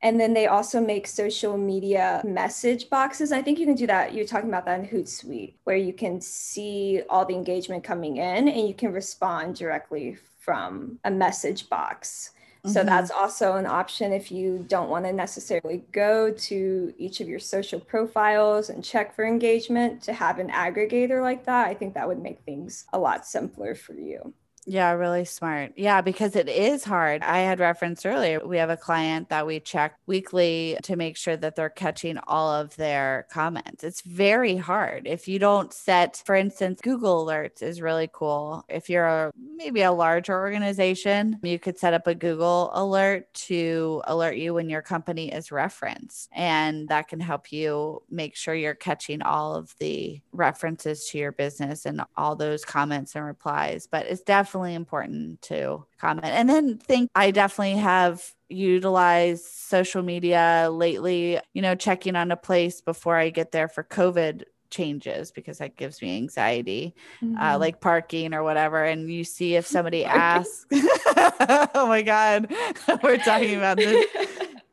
And 0.00 0.20
then 0.20 0.32
they 0.32 0.46
also 0.46 0.80
make 0.80 1.08
social 1.08 1.58
media 1.58 2.22
message 2.24 2.88
boxes. 2.88 3.32
I 3.32 3.42
think 3.42 3.58
you 3.58 3.66
can 3.66 3.74
do 3.74 3.86
that. 3.88 4.14
You're 4.14 4.26
talking 4.26 4.48
about 4.48 4.64
that 4.66 4.78
in 4.78 4.86
Hootsuite, 4.86 5.54
where 5.64 5.76
you 5.76 5.92
can 5.92 6.20
see 6.20 7.02
all 7.10 7.24
the 7.24 7.34
engagement 7.34 7.82
coming 7.82 8.18
in 8.18 8.48
and 8.48 8.68
you 8.68 8.74
can 8.74 8.92
respond 8.92 9.56
directly 9.56 10.16
from 10.38 11.00
a 11.04 11.10
message 11.10 11.68
box. 11.68 12.30
Mm-hmm. 12.64 12.72
So 12.72 12.84
that's 12.84 13.10
also 13.10 13.56
an 13.56 13.66
option 13.66 14.12
if 14.12 14.30
you 14.30 14.64
don't 14.68 14.88
want 14.88 15.04
to 15.04 15.12
necessarily 15.12 15.84
go 15.92 16.30
to 16.30 16.94
each 16.96 17.20
of 17.20 17.28
your 17.28 17.38
social 17.40 17.80
profiles 17.80 18.70
and 18.70 18.84
check 18.84 19.14
for 19.14 19.24
engagement 19.24 20.02
to 20.02 20.12
have 20.12 20.38
an 20.38 20.48
aggregator 20.50 21.22
like 21.22 21.44
that. 21.46 21.68
I 21.68 21.74
think 21.74 21.94
that 21.94 22.06
would 22.06 22.22
make 22.22 22.42
things 22.42 22.84
a 22.92 22.98
lot 22.98 23.26
simpler 23.26 23.74
for 23.74 23.94
you. 23.94 24.32
Yeah, 24.70 24.92
really 24.92 25.24
smart. 25.24 25.72
Yeah, 25.76 26.02
because 26.02 26.36
it 26.36 26.46
is 26.46 26.84
hard. 26.84 27.22
I 27.22 27.38
had 27.38 27.58
referenced 27.58 28.04
earlier, 28.04 28.46
we 28.46 28.58
have 28.58 28.68
a 28.68 28.76
client 28.76 29.30
that 29.30 29.46
we 29.46 29.60
check 29.60 29.96
weekly 30.06 30.76
to 30.82 30.94
make 30.94 31.16
sure 31.16 31.38
that 31.38 31.56
they're 31.56 31.70
catching 31.70 32.18
all 32.26 32.50
of 32.52 32.76
their 32.76 33.26
comments. 33.32 33.82
It's 33.82 34.02
very 34.02 34.56
hard. 34.56 35.06
If 35.06 35.26
you 35.26 35.38
don't 35.38 35.72
set, 35.72 36.22
for 36.26 36.34
instance, 36.34 36.82
Google 36.82 37.24
Alerts 37.24 37.62
is 37.62 37.80
really 37.80 38.10
cool. 38.12 38.62
If 38.68 38.90
you're 38.90 39.06
a, 39.06 39.32
maybe 39.56 39.80
a 39.80 39.90
larger 39.92 40.34
organization, 40.38 41.38
you 41.42 41.58
could 41.58 41.78
set 41.78 41.94
up 41.94 42.06
a 42.06 42.14
Google 42.14 42.70
alert 42.74 43.32
to 43.48 44.02
alert 44.04 44.36
you 44.36 44.52
when 44.52 44.68
your 44.68 44.82
company 44.82 45.32
is 45.32 45.50
referenced. 45.50 46.28
And 46.32 46.88
that 46.88 47.08
can 47.08 47.20
help 47.20 47.52
you 47.52 48.02
make 48.10 48.36
sure 48.36 48.54
you're 48.54 48.74
catching 48.74 49.22
all 49.22 49.54
of 49.54 49.74
the 49.78 50.20
references 50.32 51.08
to 51.08 51.16
your 51.16 51.32
business 51.32 51.86
and 51.86 52.02
all 52.18 52.36
those 52.36 52.66
comments 52.66 53.14
and 53.14 53.24
replies. 53.24 53.88
But 53.90 54.04
it's 54.04 54.20
definitely 54.20 54.57
definitely 54.58 54.74
important 54.74 55.42
to 55.42 55.84
comment. 55.98 56.26
And 56.26 56.48
then 56.48 56.78
think 56.78 57.10
I 57.14 57.30
definitely 57.30 57.80
have 57.80 58.22
utilized 58.48 59.44
social 59.44 60.02
media 60.02 60.68
lately, 60.72 61.38
you 61.52 61.62
know, 61.62 61.74
checking 61.74 62.16
on 62.16 62.32
a 62.32 62.36
place 62.36 62.80
before 62.80 63.16
I 63.16 63.30
get 63.30 63.52
there 63.52 63.68
for 63.68 63.84
COVID 63.84 64.44
changes 64.70 65.30
because 65.30 65.58
that 65.58 65.76
gives 65.76 66.02
me 66.02 66.16
anxiety, 66.16 66.94
uh, 67.22 67.24
mm-hmm. 67.24 67.40
uh, 67.40 67.58
like 67.58 67.80
parking 67.80 68.34
or 68.34 68.42
whatever. 68.42 68.84
And 68.84 69.10
you 69.10 69.22
see 69.22 69.54
if 69.54 69.66
somebody 69.74 70.04
asks, 70.04 70.66
oh 70.72 71.86
my 71.86 72.02
God, 72.02 72.52
we're 73.02 73.18
talking 73.18 73.56
about 73.56 73.76
this 73.76 74.06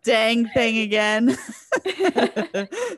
dang 0.06 0.48
thing 0.50 0.78
again. 0.80 1.38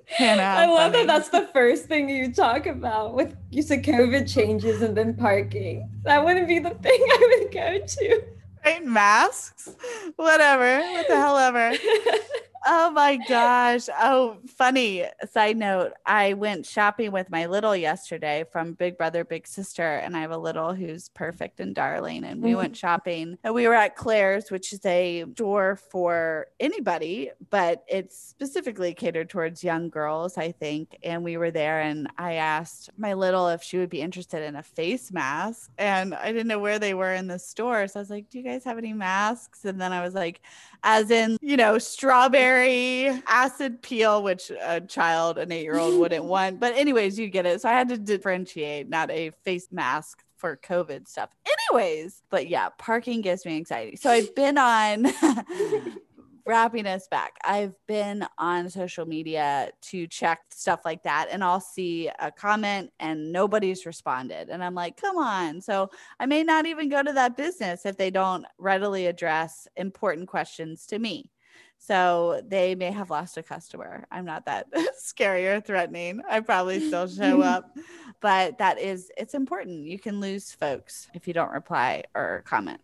Hannah, 0.05 0.43
I 0.43 0.65
love 0.67 0.93
that 0.93 1.07
that's 1.07 1.29
the 1.29 1.47
first 1.53 1.85
thing 1.85 2.09
you 2.09 2.31
talk 2.33 2.65
about 2.67 3.13
with 3.15 3.35
you 3.49 3.61
said 3.61 3.83
COVID 3.83 4.31
changes 4.31 4.81
and 4.81 4.95
then 4.95 5.15
parking. 5.15 5.89
That 6.03 6.23
wouldn't 6.23 6.47
be 6.47 6.59
the 6.59 6.71
thing 6.71 6.99
I 7.01 7.39
would 7.41 7.51
go 7.53 7.79
to. 7.85 8.23
right 8.65 8.85
masks, 8.85 9.69
whatever, 10.17 10.79
what 10.79 11.07
the 11.07 11.15
hell 11.15 11.37
ever. 11.37 11.75
Oh 12.65 12.91
my 12.91 13.17
gosh. 13.17 13.87
Oh, 13.99 14.37
funny 14.47 15.05
side 15.31 15.57
note. 15.57 15.93
I 16.05 16.33
went 16.33 16.65
shopping 16.65 17.11
with 17.11 17.29
my 17.29 17.45
little 17.45 17.75
yesterday 17.75 18.45
from 18.51 18.73
Big 18.73 18.97
Brother, 18.97 19.23
Big 19.23 19.47
Sister, 19.47 19.83
and 19.83 20.15
I 20.15 20.21
have 20.21 20.31
a 20.31 20.37
little 20.37 20.73
who's 20.73 21.09
perfect 21.09 21.59
and 21.59 21.75
darling. 21.75 22.23
And 22.23 22.41
we 22.41 22.55
went 22.55 22.73
mm-hmm. 22.73 22.77
shopping 22.77 23.37
and 23.43 23.53
we 23.53 23.67
were 23.67 23.73
at 23.73 23.95
Claire's, 23.95 24.51
which 24.51 24.73
is 24.73 24.85
a 24.85 25.25
store 25.33 25.75
for 25.75 26.47
anybody, 26.59 27.31
but 27.49 27.83
it's 27.87 28.17
specifically 28.17 28.93
catered 28.93 29.29
towards 29.29 29.63
young 29.63 29.89
girls, 29.89 30.37
I 30.37 30.51
think. 30.51 30.97
And 31.03 31.23
we 31.23 31.37
were 31.37 31.51
there 31.51 31.81
and 31.81 32.07
I 32.17 32.33
asked 32.33 32.89
my 32.97 33.13
little 33.13 33.49
if 33.49 33.63
she 33.63 33.77
would 33.77 33.89
be 33.89 34.01
interested 34.01 34.43
in 34.43 34.55
a 34.55 34.63
face 34.63 35.11
mask. 35.11 35.71
And 35.77 36.13
I 36.15 36.31
didn't 36.31 36.47
know 36.47 36.59
where 36.59 36.79
they 36.79 36.93
were 36.93 37.13
in 37.13 37.27
the 37.27 37.39
store. 37.39 37.87
So 37.87 37.99
I 37.99 38.01
was 38.01 38.09
like, 38.09 38.29
Do 38.29 38.37
you 38.37 38.43
guys 38.43 38.63
have 38.63 38.77
any 38.77 38.93
masks? 38.93 39.65
And 39.65 39.79
then 39.79 39.93
I 39.93 40.03
was 40.03 40.13
like, 40.13 40.41
as 40.83 41.11
in, 41.11 41.37
you 41.41 41.57
know, 41.57 41.77
strawberry 41.77 43.21
acid 43.27 43.81
peel, 43.81 44.23
which 44.23 44.51
a 44.61 44.81
child, 44.81 45.37
an 45.37 45.51
eight 45.51 45.63
year 45.63 45.77
old 45.77 45.99
wouldn't 45.99 46.25
want. 46.25 46.59
But, 46.59 46.75
anyways, 46.75 47.17
you 47.17 47.29
get 47.29 47.45
it. 47.45 47.61
So 47.61 47.69
I 47.69 47.73
had 47.73 47.89
to 47.89 47.97
differentiate, 47.97 48.89
not 48.89 49.11
a 49.11 49.31
face 49.43 49.67
mask 49.71 50.23
for 50.37 50.55
COVID 50.57 51.07
stuff. 51.07 51.29
Anyways, 51.71 52.21
but 52.29 52.47
yeah, 52.47 52.69
parking 52.77 53.21
gives 53.21 53.45
me 53.45 53.57
anxiety. 53.57 53.95
So 53.95 54.09
I've 54.09 54.33
been 54.35 54.57
on. 54.57 55.07
Wrapping 56.47 56.87
us 56.87 57.09
back, 57.09 57.33
I've 57.43 57.75
been 57.87 58.25
on 58.37 58.69
social 58.69 59.05
media 59.05 59.69
to 59.81 60.07
check 60.07 60.39
stuff 60.49 60.85
like 60.85 61.03
that, 61.03 61.27
and 61.29 61.43
I'll 61.43 61.59
see 61.59 62.09
a 62.19 62.31
comment 62.31 62.91
and 63.01 63.33
nobody's 63.33 63.85
responded. 63.85 64.47
And 64.47 64.63
I'm 64.63 64.73
like, 64.73 64.95
come 64.95 65.17
on. 65.17 65.59
So 65.59 65.89
I 66.21 66.25
may 66.25 66.43
not 66.43 66.65
even 66.65 66.87
go 66.87 67.03
to 67.03 67.11
that 67.11 67.35
business 67.35 67.85
if 67.85 67.97
they 67.97 68.09
don't 68.09 68.45
readily 68.57 69.07
address 69.07 69.67
important 69.75 70.29
questions 70.29 70.85
to 70.85 70.99
me. 70.99 71.31
So 71.79 72.41
they 72.47 72.75
may 72.75 72.91
have 72.91 73.09
lost 73.09 73.37
a 73.37 73.43
customer. 73.43 74.05
I'm 74.09 74.25
not 74.25 74.45
that 74.45 74.67
scary 74.97 75.47
or 75.47 75.59
threatening. 75.59 76.21
I 76.29 76.39
probably 76.39 76.79
still 76.79 77.07
show 77.07 77.41
up, 77.41 77.75
but 78.21 78.57
that 78.57 78.79
is, 78.79 79.11
it's 79.17 79.33
important. 79.33 79.85
You 79.85 79.99
can 79.99 80.21
lose 80.21 80.53
folks 80.53 81.09
if 81.13 81.27
you 81.27 81.33
don't 81.33 81.51
reply 81.51 82.05
or 82.15 82.43
comment. 82.45 82.79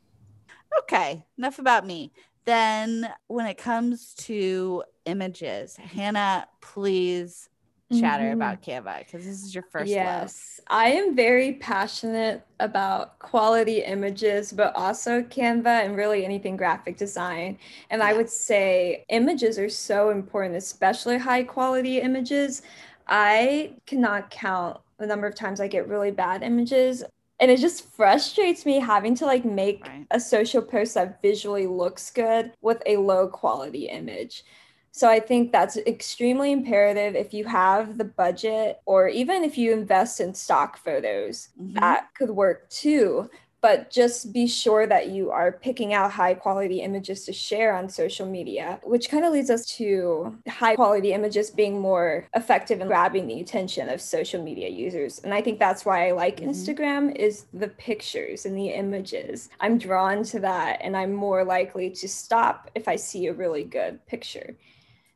Okay, 0.80 1.24
enough 1.38 1.60
about 1.60 1.86
me. 1.86 2.12
Then 2.46 3.10
when 3.28 3.46
it 3.46 3.58
comes 3.58 4.14
to 4.16 4.84
images, 5.06 5.76
Hannah, 5.78 6.48
please 6.62 7.50
chatter 7.92 8.32
Mhm. 8.32 8.34
about 8.34 8.62
Canva 8.62 9.00
because 9.00 9.24
this 9.26 9.44
is 9.44 9.54
your 9.54 9.64
first 9.64 9.92
love. 9.92 10.32
yes, 10.32 10.60
I 10.68 10.92
am 10.92 11.16
very 11.16 11.54
passionate 11.54 12.42
about 12.60 13.20
quality 13.20 13.84
images, 13.84 14.52
but 14.52 14.76
also 14.76 15.22
Canva 15.22 15.86
and 15.86 15.96
really 15.96 16.26
anything 16.26 16.58
graphic 16.58 16.98
design. 16.98 17.58
And 17.90 18.02
I 18.02 18.14
would 18.14 18.30
say 18.30 19.06
images 19.10 19.60
are 19.60 19.70
so 19.70 20.10
important, 20.10 20.56
especially 20.56 21.18
high 21.18 21.44
quality 21.44 22.00
images. 22.02 22.62
I 23.08 23.74
cannot 23.86 24.30
count 24.32 24.80
the 24.98 25.06
number 25.06 25.28
of 25.28 25.36
times 25.36 25.60
I 25.60 25.68
get 25.68 25.88
really 25.88 26.12
bad 26.12 26.42
images. 26.44 27.04
And 27.40 27.52
it 27.52 27.58
just 27.60 27.86
frustrates 27.90 28.66
me 28.66 28.80
having 28.80 29.16
to 29.16 29.26
like 29.26 29.44
make 29.46 29.86
Right. 29.86 30.08
a 30.12 30.20
social 30.20 30.62
post 30.62 30.94
that 30.96 31.22
visually 31.22 31.68
looks 31.68 32.10
good 32.12 32.54
with 32.62 32.82
a 32.86 32.98
low 32.98 33.28
quality 33.28 33.88
image. 33.90 34.44
So 34.92 35.10
I 35.10 35.20
think 35.20 35.52
that's 35.52 35.76
extremely 35.78 36.52
imperative 36.52 37.16
if 37.16 37.34
you 37.34 37.46
have 37.46 37.98
the 37.98 38.06
budget 38.06 38.78
or 38.86 39.08
even 39.10 39.44
if 39.44 39.58
you 39.58 39.74
invest 39.74 40.20
in 40.22 40.36
stock 40.36 40.78
photos, 40.78 41.50
Mhm. 41.60 41.74
that 41.76 42.10
could 42.16 42.30
work 42.30 42.70
too. 42.70 43.30
But 43.64 43.90
just 43.90 44.34
be 44.34 44.46
sure 44.46 44.86
that 44.88 45.08
you 45.08 45.32
are 45.32 45.54
picking 45.54 45.94
out 45.94 46.12
high 46.12 46.34
quality 46.34 46.82
images 46.82 47.24
to 47.26 47.32
share 47.34 47.74
on 47.74 47.88
social 47.88 48.28
media, 48.28 48.82
which 48.84 49.10
kind 49.10 49.24
of 49.24 49.32
leads 49.32 49.50
us 49.50 49.66
to 49.78 50.38
high 50.50 50.76
quality 50.76 51.14
images 51.14 51.50
being 51.50 51.80
more 51.80 52.28
effective 52.36 52.82
in 52.82 52.88
grabbing 52.88 53.26
the 53.26 53.40
attention 53.40 53.88
of 53.88 54.02
social 54.02 54.44
media 54.44 54.68
users. 54.68 55.20
And 55.20 55.34
I 55.34 55.42
think 55.42 55.60
that's 55.60 55.86
why 55.86 56.10
I 56.10 56.12
like 56.12 56.42
Mhm. 56.42 56.50
Instagram 56.50 57.16
is 57.16 57.46
the 57.54 57.70
pictures 57.70 58.46
and 58.46 58.58
the 58.58 58.68
images. 58.68 59.50
I'm 59.62 59.78
drawn 59.78 60.24
to 60.26 60.42
that 60.42 60.80
and 60.82 60.98
I'm 60.98 61.14
more 61.14 61.46
likely 61.46 61.90
to 61.92 62.08
stop 62.10 62.70
if 62.76 62.90
I 62.90 62.98
see 62.98 63.28
a 63.28 63.34
really 63.34 63.64
good 63.64 64.06
picture. 64.08 64.58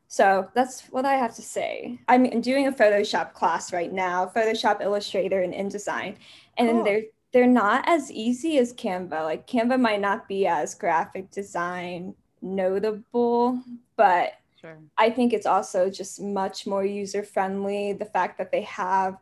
So 0.06 0.48
that's 0.54 0.88
what 0.90 1.04
I 1.04 1.16
have 1.16 1.34
to 1.34 1.42
say. 1.42 1.98
I'm 2.08 2.40
doing 2.40 2.66
a 2.66 2.72
Photoshop 2.72 3.34
class 3.34 3.74
right 3.74 3.92
now, 3.92 4.24
Photoshop, 4.34 4.80
Illustrator, 4.80 5.42
and 5.42 5.52
InDesign, 5.52 6.14
and 6.56 6.70
Cool. 6.70 6.84
they're 6.84 7.02
they're 7.32 7.46
not 7.46 7.84
as 7.86 8.10
easy 8.10 8.58
as 8.58 8.72
Canva. 8.72 9.22
Like 9.24 9.46
Canva 9.46 9.80
might 9.80 10.00
not 10.00 10.28
be 10.28 10.46
as 10.46 10.74
graphic 10.74 11.30
design 11.30 12.14
notable, 12.42 13.62
but 13.96 14.34
Sure. 14.60 14.76
I 14.96 15.10
think 15.10 15.32
it's 15.32 15.46
also 15.46 15.88
just 15.88 16.20
much 16.20 16.66
more 16.66 16.84
user 16.84 17.22
friendly. 17.22 17.92
The 17.92 18.04
fact 18.04 18.38
that 18.38 18.50
they 18.50 18.62
have 18.62 19.16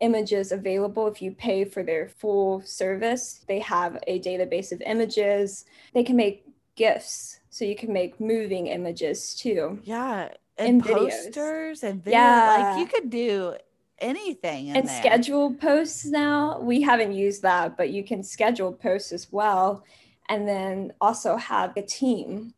images 0.00 0.50
available 0.50 1.06
if 1.06 1.22
you 1.22 1.30
pay 1.30 1.64
for 1.64 1.82
their 1.82 2.08
full 2.08 2.60
service, 2.62 3.44
they 3.46 3.60
have 3.60 4.02
a 4.08 4.18
database 4.20 4.72
of 4.72 4.80
images. 4.82 5.64
They 5.92 6.02
can 6.02 6.16
make 6.16 6.44
GIFs, 6.74 7.38
so 7.50 7.64
you 7.64 7.76
can 7.76 7.92
make 7.92 8.18
moving 8.18 8.66
images 8.66 9.34
too. 9.36 9.80
Yeah. 9.84 10.30
And 10.58 10.82
videos. 10.82 11.10
posters 11.10 11.84
and 11.84 12.02
video. 12.02 12.18
Yeah. 12.18 12.72
Like 12.72 12.78
you 12.80 12.86
could 12.86 13.10
do 13.10 13.54
anything 13.98 14.68
in 14.68 14.76
and 14.76 14.88
there. 14.88 15.00
schedule 15.02 15.54
posts 15.54 16.04
now. 16.06 16.58
We 16.60 16.80
haven't 16.82 17.12
used 17.12 17.42
that, 17.42 17.76
but 17.76 17.90
you 17.90 18.04
can 18.04 18.22
schedule 18.22 18.72
posts 18.72 19.12
as 19.12 19.28
well. 19.32 19.84
And 20.28 20.48
then 20.48 20.92
also 21.00 21.36
have 21.36 21.76
a 21.76 21.82
team. 21.82 22.54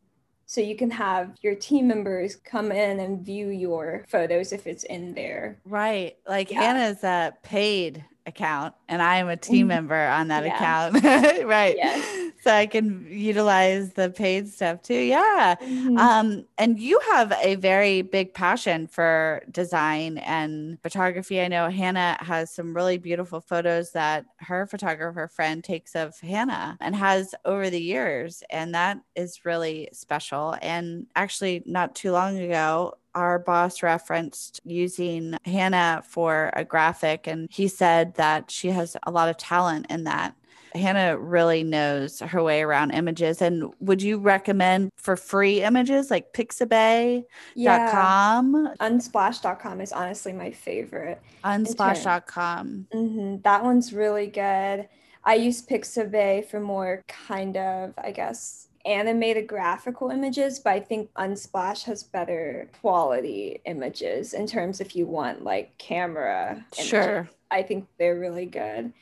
So 0.49 0.61
you 0.61 0.77
can 0.77 0.91
have 0.93 1.33
your 1.43 1.57
team 1.57 1.89
members 1.89 2.37
come 2.37 2.71
in 2.71 3.01
and 3.01 3.21
view 3.25 3.49
your 3.49 4.05
photos 4.09 4.53
if 4.53 4.67
it's 4.69 4.85
in 4.85 5.13
there. 5.15 5.59
Right. 5.65 6.17
Like 6.29 6.51
Yeah. 6.53 6.63
Hannah's 6.63 7.03
a 7.03 7.35
paid 7.43 8.05
account 8.27 8.75
and 8.89 9.03
I 9.03 9.17
am 9.17 9.29
a 9.29 9.37
team 9.37 9.67
Mhm. 9.67 9.71
member 9.71 10.07
on 10.07 10.29
that 10.29 10.45
Yeah. 10.45 10.55
account. 10.55 11.03
right. 11.45 11.75
Yes. 11.77 12.26
So 12.47 12.53
I 12.55 12.67
can 12.67 13.07
utilize 13.11 13.95
the 13.95 14.11
paid 14.11 14.49
stuff 14.49 14.81
too. 14.83 14.95
Yeah. 14.95 15.57
Mhm. 15.61 15.99
Um, 15.99 16.45
and 16.59 16.79
you 16.79 17.01
have 17.11 17.33
a 17.43 17.57
very 17.57 18.03
big 18.03 18.35
passion 18.35 18.87
for 18.87 19.43
design 19.51 20.19
and 20.19 20.81
photography. 20.81 21.41
I 21.41 21.49
know 21.49 21.69
Hannah 21.71 22.17
has 22.21 22.53
some 22.53 22.73
really 22.75 22.99
beautiful 22.99 23.41
photos 23.41 23.91
that 23.93 24.27
her 24.39 24.65
photographer 24.67 25.27
friend 25.29 25.65
takes 25.65 25.97
of 25.97 26.19
Hannah 26.21 26.77
and 26.81 26.95
has 26.95 27.35
over 27.45 27.69
the 27.69 27.83
years. 27.83 28.45
And 28.51 28.75
that 28.77 28.99
is 29.17 29.45
really 29.45 29.89
special. 29.93 30.57
And 30.63 31.07
actually, 31.17 31.63
not 31.67 31.97
too 31.97 32.13
long 32.13 32.39
ago, 32.39 32.95
our 33.15 33.39
boss 33.41 33.83
referenced 33.83 34.61
using 34.65 35.37
Hannah 35.45 36.03
for 36.07 36.51
a 36.55 36.65
graphic, 36.65 37.27
and 37.27 37.49
he 37.51 37.67
said 37.67 38.15
that 38.17 38.51
she 38.51 38.69
has 38.71 38.97
a 39.07 39.11
lot 39.11 39.29
of 39.31 39.37
talent 39.39 39.87
in 39.91 40.05
that. 40.05 40.35
Hannah 40.77 41.19
really 41.19 41.63
knows 41.63 42.21
her 42.21 42.43
way 42.43 42.63
around 42.63 42.93
images. 42.93 43.43
And 43.43 43.73
would 43.81 44.03
you 44.03 44.19
recommend 44.19 44.91
for 44.97 45.17
free 45.17 45.63
images 45.63 46.11
like 46.11 46.33
pixabay.com, 46.33 47.25
yeah. 47.55 48.73
Unsplash.com 48.81 49.81
is 49.81 49.93
honestly 49.93 50.33
my 50.33 50.51
favorite. 50.51 51.21
unsplash.com? 51.45 52.87
hmm 52.93 53.37
That 53.43 53.65
one's 53.65 53.93
really 53.93 54.27
good. 54.27 54.89
I 55.25 55.35
use 55.35 55.61
Pixabay 55.67 56.47
for 56.47 56.61
more 56.61 57.03
kind 57.09 57.57
of, 57.57 57.95
I 57.99 58.13
guess, 58.13 58.69
animated 58.85 59.49
graphical 59.49 60.11
images, 60.11 60.61
but 60.61 60.73
I 60.75 60.81
think 60.81 61.13
Unsplash 61.15 61.83
has 61.85 62.05
better 62.05 62.71
quality 62.81 63.61
images 63.65 64.33
in 64.35 64.47
terms 64.47 64.81
if 64.81 64.95
you 64.95 65.07
want 65.07 65.43
like 65.43 65.77
camera. 65.79 66.65
images. 66.79 66.87
Sure. 66.89 67.29
I 67.51 67.63
think 67.63 67.89
they're 67.99 68.19
really 68.19 68.47
good. 68.47 68.93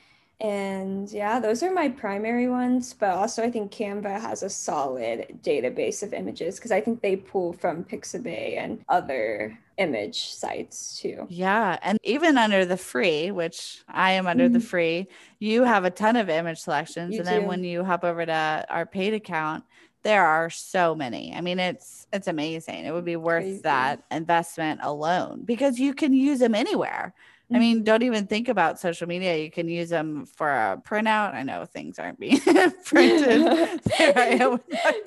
And 0.40 1.10
yeah, 1.10 1.38
those 1.40 1.62
are 1.62 1.72
my 1.72 1.88
primary 1.88 2.48
ones, 2.48 2.92
but 2.92 3.10
also 3.10 3.42
I 3.42 3.50
think 3.50 3.72
Canva 3.72 4.20
has 4.20 4.42
a 4.42 4.50
solid 4.50 5.38
database 5.42 6.02
of 6.02 6.12
images 6.12 6.56
because 6.56 6.72
I 6.72 6.80
think 6.80 7.00
they 7.02 7.16
pull 7.16 7.52
from 7.52 7.84
Pixabay 7.84 8.58
and 8.58 8.84
other 8.88 9.58
image 9.78 10.24
sites 10.34 10.98
too. 11.00 11.30
Yeah. 11.30 11.78
And 11.82 11.98
even 12.02 12.36
under 12.36 12.64
the 12.66 12.76
free, 12.76 13.30
which 13.30 13.82
I 13.88 14.12
am 14.12 14.26
under 14.26 14.48
the 14.48 14.58
Mhm. 14.58 14.62
free, 14.62 15.08
you 15.38 15.64
have 15.64 15.84
a 15.84 15.90
ton 15.90 16.16
of 16.16 16.28
image 16.28 16.60
selections. 16.60 17.16
You 17.16 17.18
and 17.18 17.26
then 17.26 17.46
when 17.46 17.64
you 17.64 17.84
hop 17.84 18.04
over 18.04 18.26
to 18.26 18.66
our 18.68 18.84
paid 18.86 19.14
account, 19.14 19.64
there 20.02 20.24
are 20.26 20.50
so 20.50 20.94
many. 20.94 21.34
I 21.34 21.40
mean, 21.40 21.58
it's 21.58 22.06
it's 22.12 22.28
amazing. 22.28 22.84
It 22.84 22.92
would 22.92 23.04
be 23.06 23.16
worth 23.16 23.62
Crazy. 23.62 23.62
that 23.62 24.04
investment 24.10 24.80
alone 24.82 25.42
because 25.44 25.78
you 25.78 25.94
can 25.94 26.12
use 26.12 26.40
them 26.40 26.54
anywhere. 26.54 27.14
I 27.54 27.58
mean, 27.58 27.76
Mm-hmm. 27.78 27.84
don't 27.84 28.02
even 28.02 28.26
think 28.26 28.48
about 28.48 28.80
social 28.80 29.06
media. 29.06 29.36
You 29.36 29.50
can 29.50 29.68
use 29.68 29.88
them 29.88 30.26
for 30.26 30.50
a 30.50 30.80
printout. 30.84 31.34
I 31.34 31.42
know 31.44 31.64
things 31.64 31.98
aren't 31.98 32.18
being 32.18 32.40
printed. 32.84 33.42
There 33.98 34.18
I 34.18 34.26
am 34.40 34.58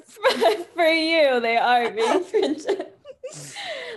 for, 0.05 0.63
for 0.73 0.87
you, 0.87 1.39
they 1.41 1.57
are 1.57 1.91
being 1.91 2.23
printed. 2.23 2.87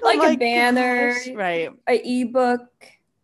like 0.03 0.19
oh 0.21 0.33
a 0.33 0.37
banner, 0.37 1.13
gosh. 1.15 1.29
right? 1.35 1.71
A 1.89 2.21
ebook. 2.23 2.67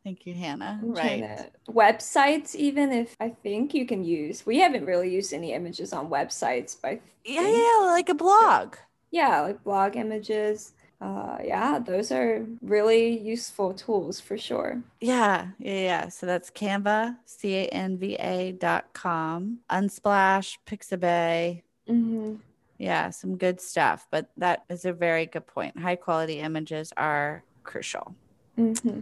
Thank 0.05 0.25
you, 0.27 0.35
Hannah. 0.35 0.79
Right. 0.83 1.51
Websites, 1.69 2.55
even 2.55 2.93
if 2.93 3.17
I 3.19 3.31
think 3.31 3.75
you 3.75 3.87
can 3.87 4.05
use. 4.05 4.47
We 4.47 4.59
haven't 4.59 4.85
really 4.87 5.13
used 5.13 5.33
any 5.33 5.53
images 5.53 5.93
on 5.93 6.09
websites, 6.09 6.77
but 6.81 7.01
yeah, 7.25 7.49
yeah, 7.49 7.87
like 7.87 8.09
a 8.09 8.15
blog. 8.15 8.77
Yeah, 9.11 9.41
like 9.41 9.65
blog 9.65 9.97
images 9.97 10.75
uh, 11.01 11.39
yeah, 11.45 11.79
those 11.79 12.11
are 12.11 12.47
really 12.63 13.19
useful 13.19 13.75
tools 13.75 14.19
for 14.19 14.39
sure. 14.39 14.83
Yeah, 15.01 15.49
yeah, 15.59 15.81
yeah. 15.81 16.09
So 16.09 16.27
that's 16.27 16.51
Canva, 16.51 17.17
C 17.27 17.55
A 17.55 17.67
N 17.67 17.99
V 17.99 18.15
A 18.15 18.53
dot 18.53 18.93
com, 18.93 19.59
Unsplash, 19.71 20.57
Pixabay. 20.67 21.63
Mm-hmm. 21.89 22.37
Yeah, 22.79 23.11
some 23.11 23.37
good 23.37 23.61
stuff. 23.61 24.07
But 24.11 24.31
that 24.39 24.65
is 24.69 24.85
a 24.85 24.93
very 24.93 25.27
good 25.27 25.47
point. 25.47 25.79
High 25.79 25.97
quality 25.97 26.41
images 26.41 26.93
are 26.97 27.43
crucial. 27.63 28.15
Mm-hmm. 28.59 29.01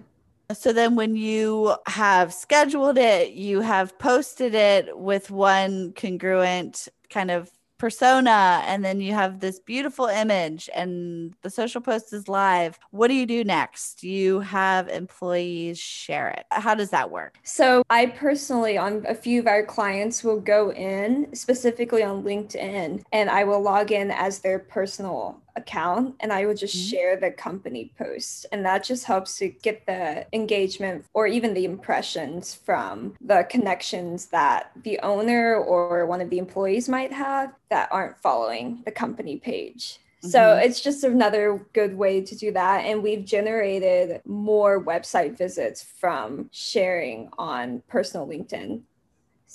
So 0.52 0.72
then, 0.72 0.96
when 0.96 1.16
you 1.16 1.76
have 1.86 2.34
scheduled 2.34 2.98
it, 2.98 3.32
you 3.32 3.60
have 3.60 3.98
posted 3.98 4.54
it 4.54 4.98
with 4.98 5.30
one 5.30 5.92
congruent 5.94 6.88
kind 7.08 7.30
of 7.30 7.50
persona 7.78 8.62
and 8.66 8.84
then 8.84 9.00
you 9.00 9.12
have 9.12 9.40
this 9.40 9.58
beautiful 9.58 10.06
image 10.06 10.68
and 10.74 11.34
the 11.42 11.50
social 11.50 11.80
post 11.80 12.12
is 12.12 12.28
live. 12.28 12.78
What 12.90 13.08
do 13.08 13.14
you 13.14 13.26
do 13.26 13.44
next? 13.44 14.02
You 14.02 14.40
have 14.40 14.88
employees 14.88 15.78
share 15.78 16.30
it? 16.30 16.46
How 16.50 16.74
does 16.74 16.90
that 16.90 17.10
work? 17.10 17.38
So 17.42 17.82
i 17.90 18.06
personally 18.06 18.78
on 18.78 19.04
a 19.08 19.14
few 19.14 19.40
of 19.40 19.46
our 19.46 19.64
clients 19.64 20.24
will 20.24 20.40
go 20.40 20.72
in 20.72 21.34
specifically 21.34 22.02
on 22.02 22.22
linkedin 22.22 23.02
and 23.12 23.30
i 23.30 23.44
will 23.44 23.60
log 23.60 23.92
in 23.92 24.10
as 24.10 24.40
their 24.40 24.58
personal 24.58 25.43
account 25.56 26.16
and 26.20 26.32
I 26.32 26.46
would 26.46 26.56
just 26.56 26.76
mm-hmm. 26.76 26.90
share 26.90 27.16
the 27.16 27.30
company 27.30 27.92
post. 27.98 28.46
And 28.52 28.64
that 28.64 28.84
just 28.84 29.04
helps 29.04 29.38
to 29.38 29.48
get 29.48 29.86
the 29.86 30.26
engagement 30.32 31.06
or 31.14 31.26
even 31.26 31.54
the 31.54 31.64
impressions 31.64 32.54
from 32.54 33.14
the 33.20 33.46
connections 33.48 34.26
that 34.26 34.72
the 34.82 34.98
owner 35.00 35.56
or 35.56 36.06
one 36.06 36.20
of 36.20 36.30
the 36.30 36.38
employees 36.38 36.88
might 36.88 37.12
have 37.12 37.52
that 37.70 37.88
aren't 37.90 38.18
following 38.18 38.82
the 38.84 38.92
company 38.92 39.36
page. 39.36 39.98
So 40.22 40.38
mm-hmm. 40.38 40.66
it's 40.66 40.80
just 40.80 41.04
another 41.04 41.66
good 41.74 41.96
way 41.98 42.22
to 42.22 42.34
do 42.34 42.50
that. 42.52 42.84
And 42.84 43.02
we've 43.02 43.24
generated 43.24 44.22
more 44.24 44.82
website 44.82 45.36
visits 45.36 45.82
from 45.82 46.48
sharing 46.50 47.28
on 47.36 47.82
personal 47.88 48.26
LinkedIn 48.26 48.82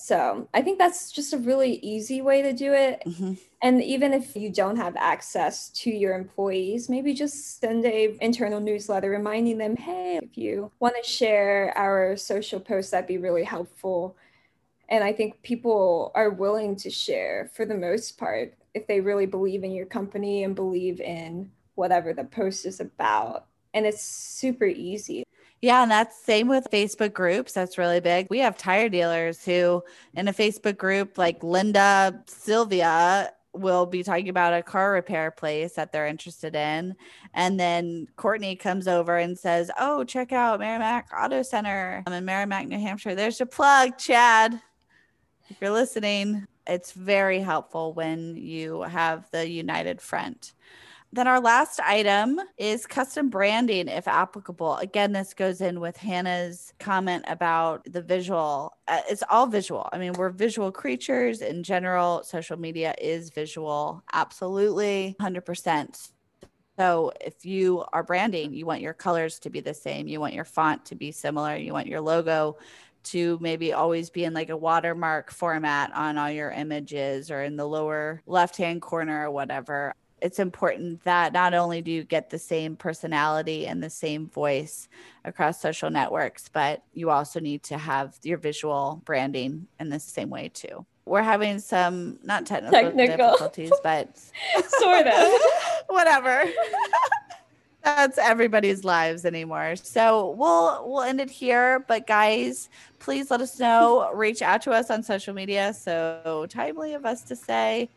so 0.01 0.47
I 0.53 0.61
think 0.61 0.79
that's 0.79 1.11
just 1.11 1.33
a 1.33 1.37
really 1.37 1.73
easy 1.79 2.21
way 2.21 2.41
to 2.41 2.53
do 2.53 2.71
it. 2.73 3.03
Mm-hmm. 3.05 3.33
And 3.61 3.83
even 3.83 4.13
if 4.13 4.33
you 4.33 4.49
don't 4.49 4.77
have 4.77 4.95
access 4.95 5.67
to 5.71 5.89
your 5.89 6.15
employees, 6.15 6.87
maybe 6.87 7.13
just 7.13 7.59
send 7.59 7.83
a 7.83 8.17
internal 8.21 8.61
newsletter 8.61 9.09
reminding 9.09 9.57
them, 9.57 9.75
hey, 9.75 10.17
if 10.23 10.37
you 10.37 10.71
want 10.79 10.95
to 10.95 11.07
share 11.07 11.77
our 11.77 12.15
social 12.15 12.61
posts, 12.61 12.91
that'd 12.91 13.09
be 13.09 13.17
really 13.17 13.43
helpful. 13.43 14.15
And 14.87 15.03
I 15.03 15.11
think 15.11 15.41
people 15.41 16.13
are 16.15 16.29
willing 16.29 16.77
to 16.77 16.89
share 16.89 17.51
for 17.53 17.65
the 17.65 17.75
most 17.75 18.17
part 18.17 18.53
if 18.73 18.87
they 18.87 19.01
really 19.01 19.25
believe 19.25 19.65
in 19.65 19.73
your 19.73 19.85
company 19.85 20.45
and 20.45 20.55
believe 20.55 21.01
in 21.01 21.51
whatever 21.75 22.13
the 22.13 22.23
post 22.23 22.65
is 22.65 22.79
about. 22.79 23.47
And 23.73 23.85
it's 23.85 24.01
super 24.01 24.65
easy. 24.65 25.25
Yeah, 25.61 25.81
and 25.81 25.91
that's 25.91 26.17
same 26.17 26.47
with 26.47 26.67
Facebook 26.71 27.13
groups. 27.13 27.53
That's 27.53 27.77
really 27.77 27.99
big. 27.99 28.27
We 28.29 28.39
have 28.39 28.57
tire 28.57 28.87
dealers 28.87 29.43
who 29.43 29.83
in 30.13 30.27
a 30.27 30.33
Facebook 30.33 30.77
group 30.77 31.17
like 31.17 31.43
Linda 31.43 32.23
Sylvia 32.27 33.33
will 33.53 33.85
be 33.85 34.03
talking 34.03 34.29
about 34.29 34.53
a 34.53 34.61
car 34.61 34.93
repair 34.93 35.31
place 35.31 35.73
that 35.73 35.91
they're 35.91 36.07
interested 36.07 36.55
in. 36.55 36.95
And 37.33 37.59
then 37.59 38.07
Courtney 38.15 38.55
comes 38.55 38.87
over 38.87 39.17
and 39.17 39.37
says, 39.37 39.69
Oh, 39.79 40.03
check 40.03 40.31
out 40.31 40.59
Merrimack 40.59 41.09
Auto 41.17 41.41
Center 41.41 42.03
I'm 42.05 42.13
in 42.13 42.25
Merrimack, 42.25 42.67
New 42.67 42.79
Hampshire. 42.79 43.15
There's 43.15 43.39
your 43.39 43.47
plug, 43.47 43.97
Chad. 43.97 44.61
If 45.49 45.57
you're 45.59 45.71
listening, 45.71 46.45
it's 46.67 46.91
very 46.91 47.39
helpful 47.39 47.93
when 47.93 48.35
you 48.37 48.83
have 48.83 49.29
the 49.31 49.49
united 49.49 49.99
front. 49.99 50.53
Then 51.11 51.27
our 51.27 51.39
last 51.39 51.79
item 51.79 52.39
is 52.57 52.85
custom 52.85 53.29
branding, 53.29 53.87
if 53.87 54.07
applicable. 54.07 54.75
Again, 54.77 55.11
this 55.11 55.33
goes 55.33 55.59
in 55.59 55.79
with 55.79 55.97
Hannah's 55.97 56.71
comment 56.79 57.25
about 57.27 57.83
the 57.91 58.01
visual. 58.01 58.77
Uh, 58.87 59.01
it's 59.09 59.23
all 59.27 59.47
visual. 59.47 59.89
I 59.91 59.97
mean, 59.97 60.13
we're 60.13 60.29
visual 60.29 60.71
creatures 60.71 61.41
in 61.41 61.63
general. 61.63 62.23
Social 62.23 62.57
media 62.57 62.93
is 63.01 63.31
visual, 63.31 64.03
absolutely, 64.13 65.15
100%. 65.19 66.11
So 66.77 67.11
if 67.19 67.43
you 67.43 67.83
are 67.91 68.03
branding, 68.03 68.53
you 68.53 68.67
want 68.67 68.81
your 68.81 68.93
colors 68.93 69.39
to 69.39 69.49
be 69.49 69.61
the 69.61 69.73
same, 69.73 70.07
you 70.07 70.19
want 70.19 70.35
your 70.35 70.45
font 70.45 70.85
to 70.85 70.95
be 70.95 71.11
similar, 71.11 71.55
you 71.55 71.73
want 71.73 71.87
your 71.87 72.01
logo 72.01 72.57
to 73.01 73.39
maybe 73.41 73.73
always 73.73 74.11
be 74.11 74.25
in 74.25 74.33
like 74.33 74.49
a 74.49 74.57
watermark 74.57 75.31
format 75.31 75.91
on 75.93 76.17
all 76.17 76.29
your 76.29 76.51
images 76.51 77.31
or 77.31 77.43
in 77.43 77.55
the 77.55 77.65
lower 77.65 78.21
left 78.27 78.57
hand 78.57 78.81
corner 78.81 79.25
or 79.25 79.31
whatever 79.31 79.93
it's 80.21 80.39
important 80.39 81.03
that 81.03 81.33
not 81.33 81.53
only 81.53 81.81
do 81.81 81.91
you 81.91 82.03
get 82.03 82.29
the 82.29 82.39
same 82.39 82.75
personality 82.75 83.67
and 83.67 83.81
the 83.81 83.89
same 83.89 84.27
voice 84.27 84.87
across 85.25 85.61
social 85.61 85.89
networks, 85.89 86.49
but 86.49 86.83
you 86.93 87.09
also 87.09 87.39
need 87.39 87.63
to 87.63 87.77
have 87.77 88.17
your 88.23 88.37
visual 88.37 89.01
branding 89.05 89.67
in 89.79 89.89
the 89.89 89.99
same 89.99 90.29
way 90.29 90.49
too. 90.49 90.85
We're 91.05 91.23
having 91.23 91.59
some 91.59 92.19
not 92.23 92.45
technical, 92.45 92.79
technical. 92.79 93.31
difficulties, 93.31 93.71
but 93.83 94.17
sort 94.67 95.07
of 95.07 95.41
whatever. 95.87 96.43
That's 97.83 98.17
everybody's 98.17 98.83
lives 98.83 99.25
anymore. 99.25 99.75
So 99.77 100.31
we'll 100.31 100.87
we'll 100.87 101.01
end 101.01 101.21
it 101.21 101.29
here. 101.29 101.79
But 101.87 102.05
guys, 102.05 102.69
please 102.99 103.31
let 103.31 103.41
us 103.41 103.57
know. 103.57 104.11
Reach 104.13 104.41
out 104.41 104.61
to 104.63 104.71
us 104.71 104.91
on 104.91 105.01
social 105.01 105.33
media. 105.33 105.73
So 105.73 106.45
timely 106.49 106.93
of 106.93 107.05
us 107.05 107.23
to 107.23 107.35
say 107.35 107.89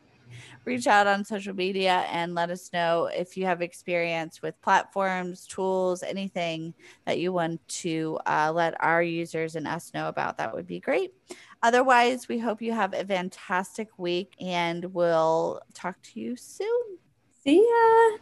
reach 0.65 0.87
out 0.87 1.07
on 1.07 1.25
social 1.25 1.55
media 1.55 2.05
and 2.11 2.35
let 2.35 2.51
us 2.51 2.71
know 2.73 3.07
if 3.07 3.37
you 3.37 3.47
have 3.47 3.63
experience 3.63 4.43
with 4.43 4.61
platforms, 4.63 5.47
tools, 5.47 6.03
anything 6.03 6.75
that 7.05 7.19
you 7.19 7.33
want 7.33 7.67
to 7.69 8.19
uh, 8.27 8.53
let 8.55 8.75
our 8.83 9.03
users 9.03 9.57
and 9.57 9.67
us 9.67 9.93
know 9.95 10.09
about. 10.09 10.39
That 10.39 10.55
would 10.55 10.67
be 10.67 10.81
great. 10.81 11.13
Otherwise, 11.63 12.29
we 12.29 12.39
hope 12.39 12.63
you 12.63 12.73
have 12.73 12.95
a 12.95 13.05
fantastic 13.05 13.89
week 13.99 14.35
and 14.41 14.85
we'll 14.95 15.61
talk 15.75 16.01
to 16.03 16.21
you 16.21 16.37
soon. 16.37 16.99
See 17.45 17.59
ya. 17.59 18.19